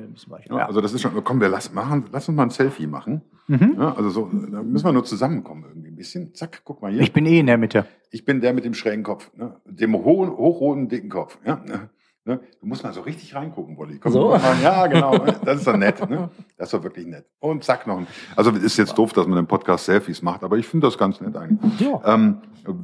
Ja, 0.50 0.66
also 0.66 0.82
das 0.82 0.92
ist 0.92 1.00
schon. 1.00 1.24
Komm, 1.24 1.40
wir 1.40 1.48
lass 1.48 1.72
machen, 1.72 2.04
lass 2.12 2.28
uns 2.28 2.36
mal 2.36 2.42
ein 2.42 2.50
Selfie 2.50 2.86
machen. 2.86 3.22
Mhm. 3.46 3.76
Ja, 3.78 3.94
also 3.94 4.10
so, 4.10 4.30
da 4.30 4.62
müssen 4.62 4.84
wir 4.84 4.92
nur 4.92 5.04
zusammenkommen 5.04 5.64
irgendwie 5.66 5.88
ein 5.88 5.96
bisschen. 5.96 6.34
Zack, 6.34 6.60
guck 6.64 6.82
mal 6.82 6.92
hier. 6.92 7.00
Ich 7.00 7.14
bin 7.14 7.24
eh 7.24 7.38
in 7.38 7.46
der 7.46 7.56
Mitte. 7.56 7.86
Ich 8.10 8.26
bin 8.26 8.42
der 8.42 8.52
mit 8.52 8.66
dem 8.66 8.74
schrägen 8.74 9.02
Kopf, 9.02 9.30
ne? 9.34 9.56
dem 9.64 9.94
hohen, 9.94 10.30
hochroten 10.30 10.90
dicken 10.90 11.08
Kopf. 11.08 11.38
Ja. 11.46 11.56
Ne? 11.64 11.88
Du 12.26 12.40
musst 12.62 12.82
mal 12.82 12.92
so 12.94 13.02
richtig 13.02 13.34
reingucken, 13.34 13.76
Wolli. 13.76 13.98
Komm, 13.98 14.12
so? 14.12 14.28
Mal, 14.30 14.56
ja, 14.62 14.86
genau. 14.86 15.18
Das 15.44 15.58
ist 15.58 15.66
doch 15.66 15.76
nett. 15.76 16.08
Ne? 16.08 16.30
Das 16.56 16.68
ist 16.68 16.74
doch 16.74 16.82
wirklich 16.82 17.06
nett. 17.06 17.26
Und 17.38 17.64
zack 17.64 17.86
noch 17.86 17.98
ein. 17.98 18.06
Also 18.34 18.50
ist 18.50 18.78
jetzt 18.78 18.96
doof, 18.96 19.12
dass 19.12 19.26
man 19.26 19.38
im 19.38 19.46
Podcast 19.46 19.84
Selfies 19.84 20.22
macht, 20.22 20.42
aber 20.42 20.56
ich 20.56 20.66
finde 20.66 20.86
das 20.86 20.96
ganz 20.96 21.20
nett 21.20 21.36
eigentlich. 21.36 21.80
Ja. 21.80 22.00
Ähm, 22.04 22.38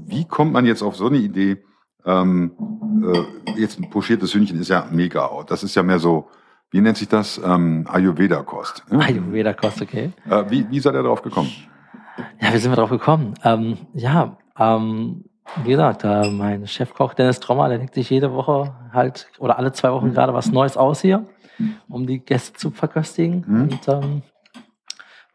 wie 0.06 0.26
kommt 0.26 0.52
man 0.52 0.66
jetzt 0.66 0.82
auf 0.82 0.94
so 0.94 1.06
eine 1.06 1.16
Idee? 1.16 1.64
Ähm, 2.04 2.52
äh, 3.02 3.58
jetzt 3.58 3.78
ein 3.78 3.88
pochiertes 3.88 4.34
Hühnchen 4.34 4.60
ist 4.60 4.68
ja 4.68 4.86
mega 4.90 5.26
out. 5.26 5.50
Das 5.50 5.62
ist 5.62 5.74
ja 5.74 5.82
mehr 5.82 5.98
so, 5.98 6.28
wie 6.70 6.82
nennt 6.82 6.98
sich 6.98 7.08
das? 7.08 7.40
Ähm, 7.42 7.86
Ayurveda-Kost. 7.88 8.84
Ne? 8.90 9.02
Ayurveda-Kost, 9.02 9.80
okay. 9.80 10.12
Äh, 10.28 10.44
wie, 10.50 10.70
wie 10.70 10.80
seid 10.80 10.94
ihr 10.94 11.02
darauf 11.02 11.22
gekommen? 11.22 11.50
Ja, 12.40 12.52
wie 12.52 12.58
sind 12.58 12.72
wir 12.72 12.76
darauf 12.76 12.90
gekommen? 12.90 13.34
Ähm, 13.42 13.78
ja, 13.94 14.36
ähm, 14.58 15.24
wie 15.56 15.70
gesagt, 15.70 16.04
äh, 16.04 16.30
mein 16.30 16.66
Chefkoch 16.66 17.14
Dennis 17.14 17.40
Trommer, 17.40 17.68
der 17.68 17.78
denkt 17.78 17.94
sich 17.94 18.10
jede 18.10 18.32
Woche 18.32 18.74
halt 18.92 19.28
oder 19.38 19.58
alle 19.58 19.72
zwei 19.72 19.92
Wochen 19.92 20.12
gerade 20.12 20.34
was 20.34 20.50
Neues 20.50 20.76
aus 20.76 21.00
hier, 21.00 21.26
um 21.88 22.06
die 22.06 22.20
Gäste 22.20 22.56
zu 22.56 22.70
verköstigen. 22.70 23.44
Mhm. 23.46 23.62
Und 23.62 23.88
ähm, 23.88 24.22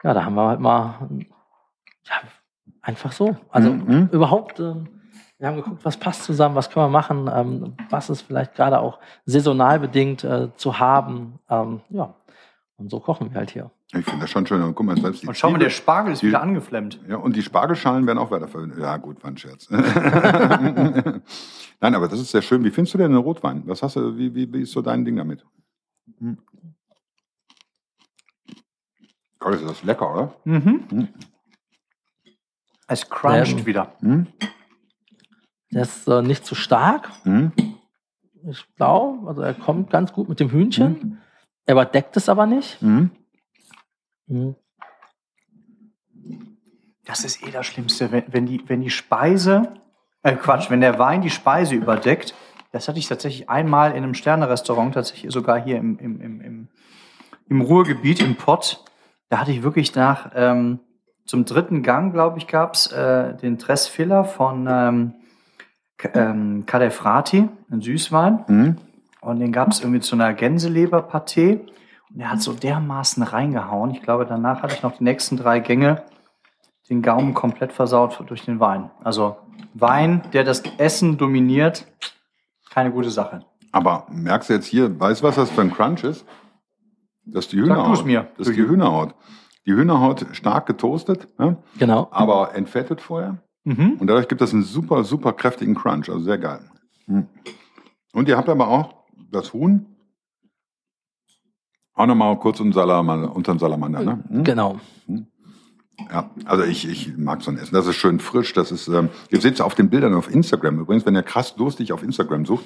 ja, 0.03 0.13
da 0.13 0.25
haben 0.25 0.35
wir 0.35 0.47
halt 0.47 0.59
mal 0.59 1.07
ja, 2.07 2.15
einfach 2.81 3.11
so. 3.11 3.35
Also 3.49 3.71
mhm. 3.71 4.09
überhaupt, 4.11 4.59
äh, 4.59 4.75
wir 5.37 5.47
haben 5.47 5.57
geguckt, 5.57 5.83
was 5.83 5.97
passt 5.97 6.23
zusammen, 6.23 6.55
was 6.55 6.69
können 6.69 6.85
wir 6.85 6.89
machen, 6.89 7.29
ähm, 7.33 7.75
was 7.89 8.09
ist 8.09 8.21
vielleicht 8.21 8.55
gerade 8.55 8.79
auch 8.79 8.99
saisonal 9.25 9.79
bedingt 9.79 10.23
äh, 10.23 10.49
zu 10.55 10.79
haben. 10.79 11.39
Ähm, 11.49 11.81
ja, 11.89 12.15
und 12.77 12.91
so 12.91 12.99
kochen 12.99 13.31
wir 13.31 13.37
halt 13.37 13.51
hier. 13.51 13.71
Ich 13.93 14.03
finde 14.03 14.21
das 14.21 14.29
schon 14.29 14.45
schön. 14.45 14.61
Und 14.61 14.75
guck 14.75 14.85
mal, 14.85 14.99
selbst 14.99 15.23
die 15.23 15.27
und 15.27 15.37
schau 15.37 15.49
mal, 15.49 15.59
der 15.59 15.69
Spargel 15.69 16.11
ist 16.11 16.21
die, 16.21 16.27
wieder 16.27 16.41
angeflemmt. 16.41 16.99
Ja, 17.07 17.15
und 17.17 17.35
die 17.35 17.41
Spargelschalen 17.41 18.05
werden 18.05 18.17
auch 18.17 18.31
weiter 18.31 18.49
verwendet. 18.49 18.79
Ja, 18.79 18.97
gut, 18.97 19.23
war 19.23 19.31
ein 19.31 19.37
Scherz. 19.37 19.69
Nein, 19.69 21.23
aber 21.81 22.09
das 22.09 22.19
ist 22.19 22.31
sehr 22.31 22.41
schön. 22.41 22.63
Wie 22.65 22.71
findest 22.71 22.93
du 22.93 22.97
denn 22.97 23.11
den 23.11 23.21
Rotwein? 23.21 23.63
Was 23.65 23.81
hast 23.81 23.95
du, 23.95 24.17
wie, 24.17 24.35
wie, 24.35 24.51
wie 24.51 24.61
ist 24.63 24.71
so 24.71 24.81
dein 24.81 25.05
Ding 25.05 25.15
damit? 25.15 25.45
Hm. 26.19 26.37
Gott, 29.39 29.55
ist 29.55 29.69
das 29.69 29.83
lecker, 29.83 30.13
oder? 30.13 30.35
Mhm. 30.43 30.83
Hm. 30.89 31.07
Es 32.87 33.09
cruncht 33.09 33.59
ähm, 33.59 33.65
wieder. 33.65 33.93
Hm? 33.99 34.27
Der 35.71 35.83
ist 35.83 36.07
äh, 36.07 36.21
nicht 36.21 36.45
zu 36.45 36.55
stark. 36.55 37.09
Hm? 37.23 37.51
Ich 38.49 38.65
glaube, 38.75 39.27
also 39.27 39.41
er 39.41 39.53
kommt 39.53 39.89
ganz 39.89 40.13
gut 40.13 40.29
mit 40.29 40.39
dem 40.39 40.49
Hühnchen. 40.49 41.19
Er 41.65 41.73
überdeckt 41.73 42.15
es 42.17 42.29
aber 42.29 42.45
nicht. 42.45 42.79
Hm? 42.81 43.11
Mhm. 44.27 44.55
Das 47.05 47.23
ist 47.23 47.45
eh 47.45 47.51
das 47.51 47.65
Schlimmste, 47.65 48.11
wenn, 48.11 48.23
wenn, 48.27 48.45
die, 48.45 48.63
wenn 48.67 48.81
die 48.81 48.89
Speise, 48.89 49.73
äh 50.23 50.35
Quatsch, 50.35 50.69
wenn 50.69 50.81
der 50.81 50.97
Wein 50.97 51.21
die 51.21 51.29
Speise 51.29 51.75
überdeckt. 51.75 52.33
Das 52.71 52.87
hatte 52.87 52.99
ich 52.99 53.07
tatsächlich 53.07 53.49
einmal 53.49 53.91
in 53.91 54.03
einem 54.03 54.15
Sternerestaurant, 54.15 54.95
tatsächlich 54.95 55.31
sogar 55.31 55.63
hier 55.63 55.77
im, 55.77 55.97
im, 55.99 56.19
im, 56.19 56.41
im, 56.41 56.67
im 57.47 57.61
Ruhrgebiet, 57.61 58.21
im 58.21 58.35
Pott. 58.35 58.83
Da 59.29 59.39
hatte 59.39 59.51
ich 59.51 59.63
wirklich 59.63 59.95
nach, 59.95 60.31
ähm, 60.35 60.79
zum 61.25 61.45
dritten 61.45 61.83
Gang, 61.83 62.11
glaube 62.11 62.37
ich, 62.37 62.47
gab 62.47 62.73
es 62.73 62.91
äh, 62.91 63.35
den 63.37 63.57
Tressfiller 63.57 64.25
von 64.25 64.67
ähm, 64.69 65.13
ähm, 66.13 66.65
Cadefrati, 66.65 67.49
ein 67.71 67.81
Süßwein. 67.81 68.45
Mhm. 68.47 68.77
Und 69.25 69.39
den 69.39 69.51
gab 69.51 69.69
es 69.69 69.79
irgendwie 69.81 70.01
zu 70.01 70.15
einer 70.15 70.33
Gänseleberpartee. 70.33 71.65
Und 72.13 72.19
er 72.19 72.31
hat 72.31 72.41
so 72.41 72.53
dermaßen 72.53 73.23
reingehauen. 73.23 73.91
Ich 73.91 74.01
glaube, 74.01 74.25
danach 74.25 74.61
hatte 74.61 74.75
ich 74.75 74.83
noch 74.83 74.97
die 74.97 75.03
nächsten 75.03 75.37
drei 75.37 75.59
Gänge 75.59 76.03
den 76.89 77.01
Gaumen 77.01 77.33
komplett 77.33 77.73
versaut 77.73 78.21
durch 78.27 78.45
den 78.45 78.59
Wein. 78.59 78.91
Also 79.03 79.37
Wein, 79.73 80.21
der 80.33 80.43
das 80.43 80.61
Essen 80.77 81.17
dominiert, 81.17 81.85
keine 82.69 82.91
gute 82.91 83.09
Sache. 83.09 83.43
Aber 83.71 84.05
merkst 84.09 84.49
du 84.49 84.53
jetzt 84.53 84.67
hier, 84.67 84.99
weißt 84.99 85.21
du, 85.21 85.27
was 85.27 85.35
das 85.35 85.49
für 85.49 85.61
ein 85.61 85.71
Crunch 85.71 86.03
ist? 86.03 86.25
Das 87.25 87.45
ist 87.45 87.53
die 87.53 87.57
Hühnerhaut. 87.57 87.97
Sag 87.97 88.05
mir. 88.05 88.27
Das 88.37 88.47
ist 88.47 88.55
die 88.55 88.61
Hühnerhaut. 88.61 89.15
Die 89.65 89.73
Hühnerhaut 89.73 90.25
stark 90.33 90.67
getoastet, 90.67 91.27
ne? 91.39 91.57
genau. 91.79 92.07
aber 92.11 92.53
entfettet 92.53 93.01
vorher. 93.01 93.39
Mhm. 93.63 93.97
Und 93.99 94.07
dadurch 94.07 94.27
gibt 94.27 94.41
es 94.41 94.53
einen 94.53 94.61
super, 94.61 95.03
super 95.03 95.33
kräftigen 95.33 95.73
Crunch. 95.73 96.07
Also 96.07 96.19
sehr 96.19 96.37
geil. 96.37 96.69
Mhm. 97.07 97.27
Und 98.13 98.29
ihr 98.29 98.37
habt 98.37 98.47
aber 98.47 98.67
auch 98.67 98.93
das 99.31 99.53
Huhn 99.53 99.85
auch 101.95 102.05
nochmal 102.05 102.37
kurz 102.37 102.59
unter 102.59 102.81
Salamander, 102.81 103.33
unter 103.33 103.53
den 103.53 103.59
Salamander, 103.59 104.03
ne? 104.03 104.23
Hm? 104.27 104.43
Genau. 104.43 104.79
Hm? 105.07 105.27
Ja, 106.11 106.29
also 106.43 106.63
ich, 106.65 106.87
ich 106.87 107.17
mag 107.17 107.41
so 107.41 107.51
ein 107.51 107.57
Essen. 107.57 107.73
Das 107.73 107.87
ist 107.87 107.95
schön 107.95 108.19
frisch. 108.19 108.51
Das 108.51 108.71
ist, 108.71 108.89
ähm, 108.89 109.09
ihr 109.29 109.39
seht 109.39 109.53
es 109.53 109.61
auf 109.61 109.75
den 109.75 109.89
Bildern 109.89 110.13
auf 110.13 110.29
Instagram 110.29 110.79
übrigens. 110.79 111.05
Wenn 111.05 111.15
ihr 111.15 111.23
krass 111.23 111.55
durstig 111.55 111.93
auf 111.93 112.03
Instagram 112.03 112.45
sucht, 112.45 112.65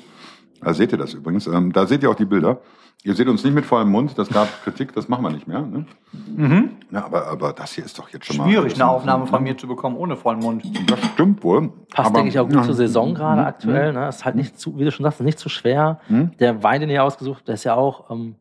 da 0.62 0.74
seht 0.74 0.92
ihr 0.92 0.98
das 0.98 1.14
übrigens. 1.14 1.48
Ähm, 1.48 1.72
da 1.72 1.86
seht 1.86 2.04
ihr 2.04 2.10
auch 2.10 2.16
die 2.16 2.26
Bilder. 2.26 2.60
Ihr 3.04 3.16
seht 3.16 3.30
uns 3.30 3.46
nicht 3.46 3.54
mit 3.54 3.66
vollem 3.66 3.90
Mund. 3.90 4.18
Das 4.18 4.28
gab 4.30 4.48
Kritik, 4.64 4.94
das 4.94 5.08
machen 5.08 5.24
wir 5.24 5.32
nicht 5.32 5.48
mehr. 5.48 5.62
Ne? 5.62 5.86
Mhm. 6.12 6.72
Ja, 6.92 7.06
aber, 7.06 7.28
aber 7.28 7.54
das 7.54 7.74
hier 7.74 7.86
ist 7.86 7.98
doch 7.98 8.10
jetzt 8.10 8.26
schon 8.26 8.36
Schwierig, 8.36 8.46
mal. 8.46 8.62
Schwierig, 8.62 8.76
eine 8.76 8.90
Aufnahme 8.90 9.28
von 9.28 9.42
mir 9.42 9.58
zu 9.58 9.68
bekommen 9.68 9.96
ohne 9.96 10.18
vollen 10.18 10.40
Mund. 10.40 10.64
Das 10.88 11.00
stimmt 11.14 11.44
wohl. 11.44 11.70
Passt, 11.94 12.10
aber, 12.10 12.20
denke 12.20 12.30
ich, 12.30 12.40
auch 12.40 12.48
gut 12.48 12.56
ja. 12.56 12.64
zur 12.64 12.74
Saison 12.74 13.14
gerade 13.14 13.42
mhm. 13.42 13.48
aktuell. 13.48 13.94
Ne? 13.94 14.08
Ist 14.10 14.26
halt 14.26 14.36
nicht 14.36 14.60
zu, 14.60 14.78
wie 14.78 14.84
du 14.84 14.92
schon 14.92 15.04
sagst, 15.04 15.22
nicht 15.22 15.40
zu 15.40 15.50
schwer. 15.50 16.00
Mhm. 16.10 16.32
Der 16.40 16.62
Wein, 16.64 16.82
den 16.82 16.90
ihr 16.90 17.04
ausgesucht 17.04 17.38
habt, 17.40 17.48
der 17.48 17.56
ist 17.56 17.64
ja 17.64 17.76
auch. 17.76 18.10
Ähm, 18.12 18.36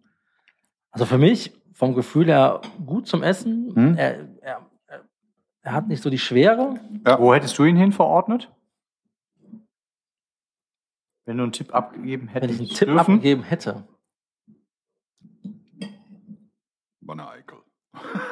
Also 0.91 1.05
für 1.05 1.19
mich 1.19 1.53
vom 1.73 1.95
Gefühl 1.95 2.27
her 2.27 2.61
gut 2.85 3.07
zum 3.07 3.23
Essen. 3.23 3.73
Hm? 3.75 3.97
Er, 3.97 4.29
er, 4.41 4.61
er 5.63 5.73
hat 5.73 5.87
nicht 5.87 6.03
so 6.03 6.11
die 6.11 6.19
Schwere. 6.19 6.75
Ja. 7.07 7.21
Wo 7.21 7.33
hättest 7.33 7.57
du 7.59 7.65
ihn 7.65 7.77
hin 7.77 7.93
verordnet? 7.93 8.51
Wenn 11.29 11.37
du 11.37 11.43
einen 11.43 11.53
Tipp 11.53 11.75
abgegeben 11.75 12.31
Wenn 12.33 12.41
hättest. 12.41 12.55
ich 12.55 12.61
einen 12.61 12.69
Tipp 12.71 12.89
dürfen? 12.89 13.15
abgegeben 13.17 13.43
hätte. 13.43 13.85
Wanne 17.03 17.29
Eickel. 17.29 17.59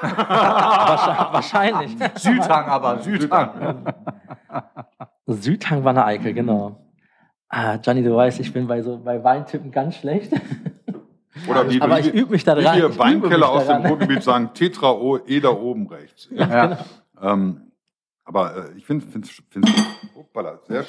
Wahrscheinlich. 0.00 2.00
wahrscheinlich. 2.00 2.22
Südhang 2.22 2.64
aber, 2.70 3.02
Südhang. 3.02 3.92
Südhang 5.26 5.84
war 5.84 6.06
eine 6.06 6.32
genau. 6.32 6.86
Ah, 7.50 7.76
Gianni, 7.76 8.02
du 8.02 8.16
weißt, 8.16 8.40
ich 8.40 8.50
bin 8.54 8.66
bei 8.66 8.80
so 8.80 8.96
bei 8.96 9.22
Weintippen 9.22 9.70
ganz 9.70 9.96
schlecht. 9.96 10.32
Oder 11.46 11.66
wie, 11.70 11.82
Aber 11.82 11.98
wie, 11.98 12.08
ich 12.08 12.14
übe 12.14 12.30
mich 12.30 12.44
da 12.44 12.56
wie 12.56 12.62
dran. 12.62 12.78
übe 12.78 12.88
mich 12.88 12.98
Weinkeller 12.98 13.50
aus 13.50 13.66
dem. 13.66 13.84
Ruhrgebiet 13.84 14.22
sagen, 14.22 14.54
Tetra 14.54 14.92
O, 14.92 15.18
E 15.18 15.40
da 15.40 15.50
oben 15.50 15.86
rechts. 15.88 16.28
Ja. 16.30 16.78
Ähm, 17.20 17.65
aber 18.26 18.56
äh, 18.56 18.76
ich 18.76 18.84
finde 18.84 19.06
es 19.06 19.12
sehr 20.68 20.82
schön, 20.82 20.84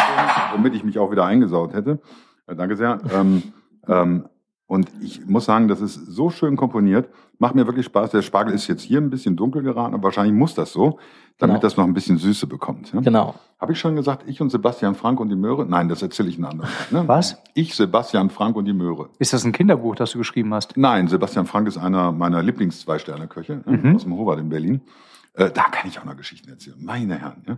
womit 0.54 0.76
ich 0.76 0.84
mich 0.84 1.00
auch 1.00 1.12
wieder 1.12 1.26
eingesaut 1.26 1.74
hätte. 1.74 2.00
Äh, 2.48 2.56
danke 2.56 2.76
sehr. 2.76 3.00
Ähm, 3.14 3.44
ähm, 3.88 4.26
und 4.66 4.90
ich 5.02 5.26
muss 5.26 5.46
sagen, 5.46 5.70
das 5.70 5.80
ist 5.80 5.94
so 6.08 6.30
schön 6.30 6.58
komponiert. 6.58 7.08
Macht 7.40 7.56
mir 7.56 7.66
wirklich 7.68 7.86
Spaß. 7.86 8.10
Der 8.12 8.22
Spargel 8.22 8.54
ist 8.54 8.68
jetzt 8.68 8.82
hier 8.82 9.00
ein 9.00 9.10
bisschen 9.10 9.38
dunkel 9.38 9.62
geraten, 9.64 9.94
aber 9.94 10.04
wahrscheinlich 10.06 10.34
muss 10.34 10.56
das 10.56 10.74
so, 10.74 11.00
damit 11.38 11.54
Genau. 11.54 11.62
das 11.62 11.78
noch 11.78 11.86
ein 11.86 11.94
bisschen 11.94 12.18
Süße 12.18 12.48
bekommt. 12.48 12.92
Ja? 12.92 13.00
Genau. 13.00 13.36
Habe 13.62 13.72
ich 13.72 13.80
schon 13.80 13.96
gesagt, 13.96 14.24
ich 14.28 14.42
und 14.42 14.50
Sebastian 14.50 14.96
Frank 14.96 15.22
und 15.22 15.30
die 15.30 15.38
Möhre? 15.38 15.66
Nein, 15.66 15.88
das 15.88 16.02
erzähle 16.02 16.28
ich 16.28 16.38
ein 16.38 16.44
anderes 16.44 16.70
Mal. 16.92 17.02
Ne? 17.04 17.08
Was? 17.08 17.42
Ich, 17.54 17.76
Sebastian 17.76 18.30
Frank 18.30 18.58
und 18.58 18.66
die 18.66 18.74
Möhre. 18.74 19.10
Ist 19.20 19.32
das 19.32 19.46
ein 19.46 19.54
Kinderbuch, 19.54 19.96
das 19.96 20.12
du 20.12 20.18
geschrieben 20.18 20.54
hast? 20.54 20.76
Nein, 20.76 21.08
Sebastian 21.08 21.46
Frank 21.46 21.68
ist 21.70 21.78
einer 21.78 22.12
meiner 22.12 22.44
Lieblings-Zwei-Sterne-Köche 22.44 23.62
äh, 23.66 23.72
Mhm. 23.72 23.96
aus 23.96 24.04
dem 24.04 24.18
Howard 24.18 24.40
in 24.40 24.50
Berlin. 24.50 24.82
Äh, 25.38 25.52
da 25.52 25.64
kann 25.64 25.88
ich 25.88 26.00
auch 26.00 26.04
noch 26.04 26.18
Geschichten 26.18 26.50
erzählen. 26.50 26.78
Meine 26.80 27.20
Herren. 27.20 27.44
Ja? 27.48 27.58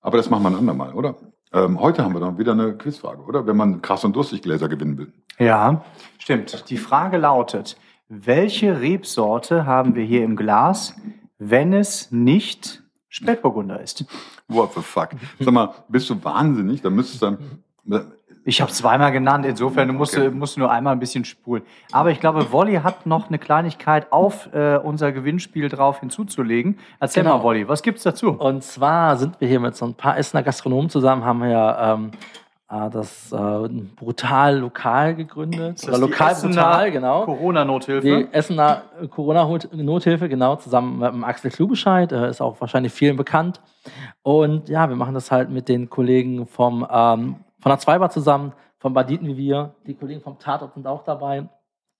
Aber 0.00 0.18
das 0.18 0.30
machen 0.30 0.42
wir 0.44 0.50
ein 0.50 0.54
andermal, 0.54 0.92
oder? 0.92 1.16
Ähm, 1.52 1.80
heute 1.80 2.04
haben 2.04 2.12
wir 2.12 2.20
dann 2.20 2.38
wieder 2.38 2.52
eine 2.52 2.76
Quizfrage, 2.76 3.22
oder? 3.22 3.46
Wenn 3.46 3.56
man 3.56 3.80
krass 3.80 4.04
und 4.04 4.14
durstig 4.14 4.42
Gläser 4.42 4.68
gewinnen 4.68 4.98
will. 4.98 5.12
Ja, 5.38 5.84
stimmt. 6.18 6.68
Die 6.70 6.76
Frage 6.76 7.16
lautet, 7.16 7.76
welche 8.08 8.80
Rebsorte 8.80 9.64
haben 9.64 9.94
wir 9.94 10.04
hier 10.04 10.24
im 10.24 10.36
Glas, 10.36 10.94
wenn 11.38 11.72
es 11.72 12.12
nicht 12.12 12.82
Spätburgunder 13.08 13.80
ist? 13.80 14.04
What 14.48 14.74
the 14.74 14.82
fuck? 14.82 15.10
Sag 15.40 15.52
mal, 15.52 15.74
bist 15.88 16.10
du 16.10 16.22
wahnsinnig? 16.22 16.82
Da 16.82 16.90
müsstest 16.90 17.22
du 17.22 17.38
dann. 17.84 18.12
Ich 18.48 18.60
habe 18.60 18.70
zweimal 18.70 19.10
genannt, 19.10 19.44
insofern 19.44 19.88
du 19.88 19.94
musst, 19.94 20.16
Okay. 20.16 20.30
musst 20.30 20.56
nur 20.56 20.70
einmal 20.70 20.92
ein 20.92 21.00
bisschen 21.00 21.24
spulen. 21.24 21.64
Aber 21.90 22.12
ich 22.12 22.20
glaube, 22.20 22.52
Wolli 22.52 22.76
hat 22.76 23.04
noch 23.04 23.26
eine 23.28 23.38
Kleinigkeit 23.40 24.12
auf 24.12 24.48
äh, 24.54 24.76
unser 24.76 25.10
Gewinnspiel 25.10 25.68
drauf 25.68 25.98
hinzuzulegen. 25.98 26.78
Erzähl 27.00 27.24
Genau. 27.24 27.38
mal, 27.38 27.42
Wolli, 27.42 27.68
was 27.68 27.82
gibt's 27.82 28.04
dazu? 28.04 28.30
Und 28.30 28.62
zwar 28.62 29.16
sind 29.16 29.40
wir 29.40 29.48
hier 29.48 29.58
mit 29.58 29.74
so 29.74 29.84
ein 29.84 29.94
paar 29.94 30.16
Essener 30.16 30.44
Gastronomen 30.44 30.88
zusammen, 30.90 31.24
haben 31.24 31.40
wir 31.40 31.48
ja 31.48 31.94
ähm, 31.94 32.12
äh, 32.70 32.88
das 32.90 33.32
äh, 33.32 33.36
Brutal 33.96 34.58
Lokal 34.58 35.16
gegründet. 35.16 35.78
das 35.82 35.88
Oder 35.88 35.96
die 35.96 36.00
Lokal 36.02 36.30
Essener 36.32 36.52
Brutal, 36.54 36.90
genau. 36.92 37.24
Corona-Nothilfe. 37.24 38.06
Die 38.06 38.28
Essener 38.32 38.82
Corona-Nothilfe, 39.10 40.28
genau, 40.28 40.54
zusammen 40.54 41.00
mit 41.00 41.12
dem 41.12 41.24
Axel 41.24 41.50
Klubescheid, 41.50 42.12
äh, 42.12 42.30
ist 42.30 42.40
auch 42.40 42.60
wahrscheinlich 42.60 42.92
vielen 42.92 43.16
bekannt. 43.16 43.60
Und 44.22 44.68
ja, 44.68 44.88
wir 44.88 44.94
machen 44.96 45.14
das 45.14 45.32
halt 45.32 45.50
mit 45.50 45.68
den 45.68 45.90
Kollegen 45.90 46.46
vom, 46.46 46.86
ähm, 46.88 47.36
von 47.66 47.70
der 47.70 47.80
Zweibar 47.80 48.10
zusammen, 48.10 48.52
vom 48.78 48.94
Banditen 48.94 49.26
wie 49.26 49.36
wir. 49.36 49.74
Die 49.88 49.94
Kollegen 49.94 50.20
vom 50.20 50.38
Tatort 50.38 50.74
sind 50.74 50.86
auch 50.86 51.02
dabei. 51.02 51.48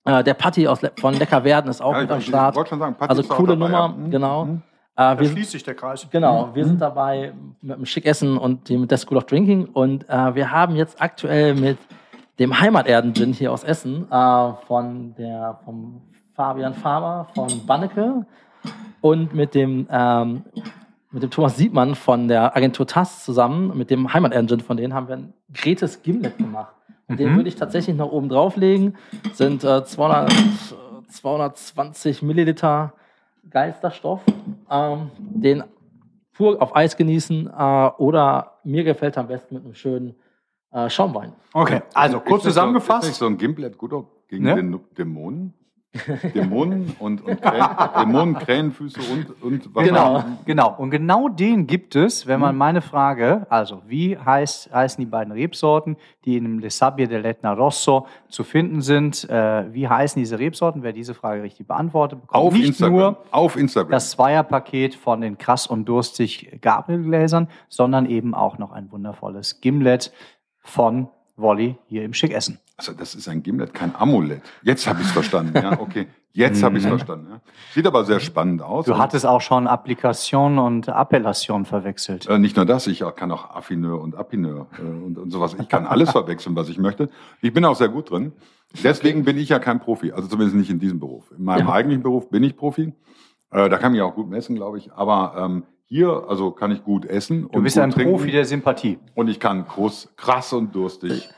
Äh, 0.04 0.22
der 0.22 0.34
Patti 0.34 0.68
aus 0.68 0.80
Le 0.80 0.92
von 0.96 1.12
Lecker 1.14 1.42
Werden 1.42 1.68
ist 1.68 1.82
auch 1.82 1.92
Ja, 1.92 2.02
mit 2.02 2.10
am 2.12 2.20
Start. 2.20 2.54
sagen, 2.54 2.94
Also 3.00 3.24
coole 3.24 3.56
dabei, 3.56 3.66
Nummer, 3.66 3.78
ja. 3.78 3.88
Mhm. 3.88 4.10
genau. 4.12 4.44
Mhm. 4.44 4.62
Äh, 4.94 5.18
wir 5.18 5.26
sind 5.26 5.44
sich 5.44 5.64
der 5.64 5.74
Kreis. 5.74 6.06
Genau, 6.08 6.50
wir 6.54 6.64
sind 6.64 6.80
dabei 6.80 7.32
mit 7.62 7.78
dem 7.78 7.84
Schickessen 7.84 8.38
und 8.38 8.68
dem, 8.68 8.82
mit 8.82 8.92
der 8.92 8.98
School 8.98 9.18
of 9.18 9.24
Drinking 9.24 9.64
und 9.64 10.08
äh, 10.08 10.36
wir 10.36 10.52
haben 10.52 10.76
jetzt 10.76 11.02
aktuell 11.02 11.56
mit 11.56 11.78
dem 12.38 12.60
Heimaterden-Gin 12.60 13.32
hier 13.32 13.50
aus 13.52 13.64
Essen 13.64 14.06
äh, 14.08 14.52
von 14.68 15.16
der, 15.18 15.58
vom 15.64 16.00
Fabian 16.36 16.74
Farmer 16.74 17.26
von 17.34 17.48
Banneke 17.66 18.24
und 19.00 19.34
mit 19.34 19.56
dem, 19.56 19.88
ähm, 19.90 20.44
mit 21.16 21.22
dem 21.22 21.30
Thomas 21.30 21.56
Siebmann 21.56 21.94
von 21.94 22.28
der 22.28 22.54
Agentur 22.54 22.86
TAS 22.86 23.24
zusammen, 23.24 23.74
mit 23.74 23.88
dem 23.88 24.12
Heimaterden-Gin 24.12 24.60
von 24.60 24.76
denen, 24.76 24.92
haben 24.92 25.08
wir 25.08 25.16
ein 25.16 25.32
Gretes 25.54 26.02
Gimlet 26.02 26.36
gemacht. 26.36 26.74
Und 27.06 27.18
Den 27.18 27.32
Mhm. 27.32 27.36
würde 27.36 27.48
ich 27.48 27.56
tatsächlich 27.56 27.96
noch 27.96 28.12
oben 28.12 28.28
drauflegen. 28.28 28.96
Sind 29.32 29.64
äh, 29.64 29.82
200, 29.82 30.30
äh, 30.30 30.34
220 31.08 32.20
Milliliter 32.20 32.92
geilster 33.48 33.90
Stoff. 33.92 34.20
Ähm, 34.70 35.10
den 35.18 35.64
pur 36.34 36.60
auf 36.60 36.76
Eis 36.76 36.98
genießen 36.98 37.46
äh, 37.46 37.90
oder 37.96 38.58
mir 38.64 38.84
gefällt 38.84 39.16
am 39.16 39.28
besten 39.28 39.54
mit 39.54 39.64
einem 39.64 39.74
schönen 39.74 40.16
äh, 40.70 40.90
Schaumwein. 40.90 41.32
Okay, 41.54 41.80
also 41.94 42.20
kurz 42.20 42.26
Ist 42.26 42.30
nicht 42.30 42.32
So, 42.32 42.36
ist 42.36 42.44
zusammengefasst. 42.54 43.08
nicht 43.08 43.16
so 43.16 43.24
ein 43.26 43.38
Gimblet 43.38 43.78
gut 43.78 43.94
auch 43.94 44.04
gegen 44.28 44.44
Ne? 44.44 44.54
den 44.56 44.78
Dämonen? 44.98 45.54
Dämonen 46.34 46.94
und, 46.98 47.24
und 47.24 47.40
Krähen, 47.42 47.66
Dämonen, 48.00 48.34
Krähenfüße 48.38 49.00
und, 49.12 49.42
und 49.42 49.74
was 49.74 49.84
Genau. 49.84 50.24
Genau, 50.44 50.74
und 50.78 50.90
genau 50.90 51.28
den 51.28 51.66
gibt 51.66 51.96
es, 51.96 52.26
wenn 52.26 52.40
man 52.40 52.54
Mhm. 52.54 52.58
meine 52.58 52.80
Frage, 52.82 53.46
also 53.50 53.82
wie 53.86 54.16
heißt, 54.18 54.72
heißen 54.72 55.02
die 55.02 55.10
beiden 55.10 55.32
Rebsorten, 55.32 55.96
die 56.24 56.36
in 56.36 56.44
dem 56.44 56.58
Le 56.58 56.70
Sabbie 56.70 57.04
dell'Etna 57.06 57.52
Rosso 57.54 58.06
zu 58.28 58.44
finden 58.44 58.80
sind, 58.80 59.28
äh, 59.30 59.72
wie 59.72 59.88
heißen 59.88 60.20
diese 60.20 60.38
Rebsorten? 60.38 60.82
Wer 60.82 60.92
diese 60.92 61.14
Frage 61.14 61.42
richtig 61.42 61.66
beantwortet, 61.66 62.20
bekommt 62.20 62.44
Auf 62.44 62.52
nicht 62.54 62.66
Instagram. 62.68 62.96
nur 62.98 63.16
auf 63.30 63.56
Instagram. 63.56 63.90
das 63.92 64.10
Zweierpaket 64.10 64.94
von 64.94 65.20
den 65.20 65.38
krass 65.38 65.66
und 65.66 65.84
durstig 65.86 66.58
Gabriel-Gläsern, 66.60 67.48
sondern 67.68 68.06
eben 68.06 68.34
auch 68.34 68.58
noch 68.58 68.72
ein 68.72 68.90
wundervolles 68.90 69.60
Gimlet 69.60 70.12
von 70.60 71.08
Wolli 71.36 71.76
hier 71.86 72.02
im 72.04 72.12
Schickessen. 72.14 72.58
Also 72.78 72.92
das 72.92 73.14
ist 73.14 73.26
ein 73.28 73.42
Gimlet, 73.42 73.72
kein 73.72 73.94
Amulett. 73.96 74.42
Jetzt 74.62 74.86
habe 74.86 75.00
ich 75.00 75.06
es 75.06 75.12
verstanden. 75.12 75.54
Ja, 75.56 75.80
okay. 75.80 76.08
Jetzt 76.32 76.62
habe 76.62 76.76
ich 76.76 76.84
es 76.84 76.88
verstanden. 76.88 77.28
Ja. 77.30 77.40
Sieht 77.72 77.86
aber 77.86 78.04
sehr 78.04 78.20
spannend 78.20 78.60
aus. 78.60 78.84
Du 78.84 78.98
hattest 78.98 79.24
auch 79.24 79.40
schon 79.40 79.66
Applikation 79.66 80.58
und 80.58 80.86
Appellation 80.88 81.64
verwechselt. 81.64 82.28
äh, 82.28 82.38
nicht 82.38 82.56
nur 82.56 82.66
das, 82.66 82.86
ich 82.86 83.02
kann 83.16 83.32
auch 83.32 83.48
Affineur 83.48 84.02
und 84.02 84.14
Appineur 84.14 84.66
äh, 84.78 84.82
und, 84.82 85.16
und 85.16 85.30
sowas. 85.30 85.56
Ich 85.58 85.68
kann 85.70 85.86
alles 85.86 86.10
verwechseln, 86.12 86.54
was 86.54 86.68
ich 86.68 86.76
möchte. 86.76 87.08
Ich 87.40 87.54
bin 87.54 87.64
auch 87.64 87.76
sehr 87.76 87.88
gut 87.88 88.10
drin. 88.10 88.32
Deswegen 88.84 89.24
bin 89.24 89.38
ich 89.38 89.48
ja 89.48 89.58
kein 89.58 89.80
Profi. 89.80 90.12
Also 90.12 90.28
zumindest 90.28 90.56
nicht 90.56 90.68
in 90.68 90.78
diesem 90.78 91.00
Beruf. 91.00 91.30
In 91.38 91.44
meinem 91.44 91.68
Ja. 91.68 91.72
eigentlichen 91.72 92.02
Beruf 92.02 92.28
bin 92.28 92.42
ich 92.44 92.54
Profi. 92.58 92.92
Äh, 93.50 93.70
da 93.70 93.78
kann 93.78 93.94
ich 93.94 94.02
auch 94.02 94.14
gut 94.14 94.28
messen, 94.28 94.54
glaube 94.54 94.76
ich. 94.76 94.92
Aber 94.92 95.34
ähm, 95.38 95.62
hier, 95.86 96.26
also 96.28 96.50
kann 96.50 96.70
ich 96.72 96.84
gut 96.84 97.06
essen. 97.06 97.42
Du 97.50 97.56
und 97.56 97.62
bist 97.62 97.78
ein 97.78 97.90
trinken. 97.90 98.12
Profi 98.12 98.30
der 98.32 98.44
Sympathie. 98.44 98.98
Und 99.14 99.28
ich 99.28 99.40
kann 99.40 99.64
groß, 99.66 100.12
krass 100.16 100.52
und 100.52 100.74
durstig 100.74 101.30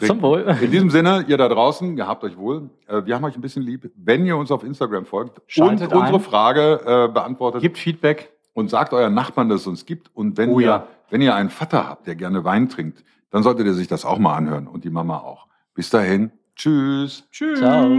Zum 0.00 0.22
Wohl. 0.22 0.56
In 0.60 0.70
diesem 0.70 0.90
Sinne, 0.90 1.24
ihr 1.26 1.36
da 1.36 1.48
draußen, 1.48 1.96
gehabt 1.96 2.22
euch 2.22 2.36
wohl. 2.36 2.70
Äh, 2.86 3.04
wir 3.04 3.16
haben 3.16 3.24
euch 3.24 3.34
ein 3.34 3.40
bisschen 3.40 3.62
lieb, 3.64 3.90
wenn 3.96 4.24
ihr 4.24 4.36
uns 4.36 4.50
auf 4.52 4.62
Instagram 4.62 5.06
folgt 5.06 5.40
Schaltet 5.48 5.92
und 5.92 5.98
unsere 5.98 6.18
ein. 6.18 6.22
Frage 6.22 6.80
äh, 6.84 7.12
beantwortet 7.12 7.60
Gibt 7.62 7.78
Feedback. 7.78 8.30
und 8.52 8.70
sagt 8.70 8.92
euren 8.92 9.14
Nachbarn, 9.14 9.48
dass 9.48 9.62
es 9.62 9.66
uns 9.66 9.84
gibt. 9.84 10.10
Und 10.14 10.36
wenn, 10.38 10.50
Oh 10.50 10.60
ihr, 10.60 10.66
ja. 10.66 10.86
wenn 11.10 11.20
ihr 11.20 11.34
einen 11.34 11.50
Vater 11.50 11.88
habt, 11.88 12.06
der 12.06 12.14
gerne 12.14 12.44
Wein 12.44 12.68
trinkt, 12.68 13.02
dann 13.30 13.42
solltet 13.42 13.66
ihr 13.66 13.74
sich 13.74 13.88
das 13.88 14.04
auch 14.04 14.18
mal 14.18 14.36
anhören 14.36 14.68
und 14.68 14.84
die 14.84 14.90
Mama 14.90 15.18
auch. 15.18 15.46
Bis 15.74 15.90
dahin, 15.90 16.30
tschüss. 16.54 17.24
Tschüss. 17.32 17.58
Ciao. 17.58 17.98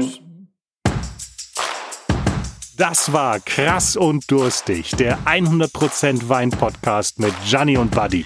Das 2.77 3.11
war 3.13 3.39
Krass 3.39 3.95
und 3.95 4.29
Durstig, 4.31 4.91
der 4.95 5.19
100% 5.25 6.27
Wein-Podcast 6.27 7.19
mit 7.19 7.33
Gianni 7.45 7.77
und 7.77 7.91
Buddy. 7.91 8.25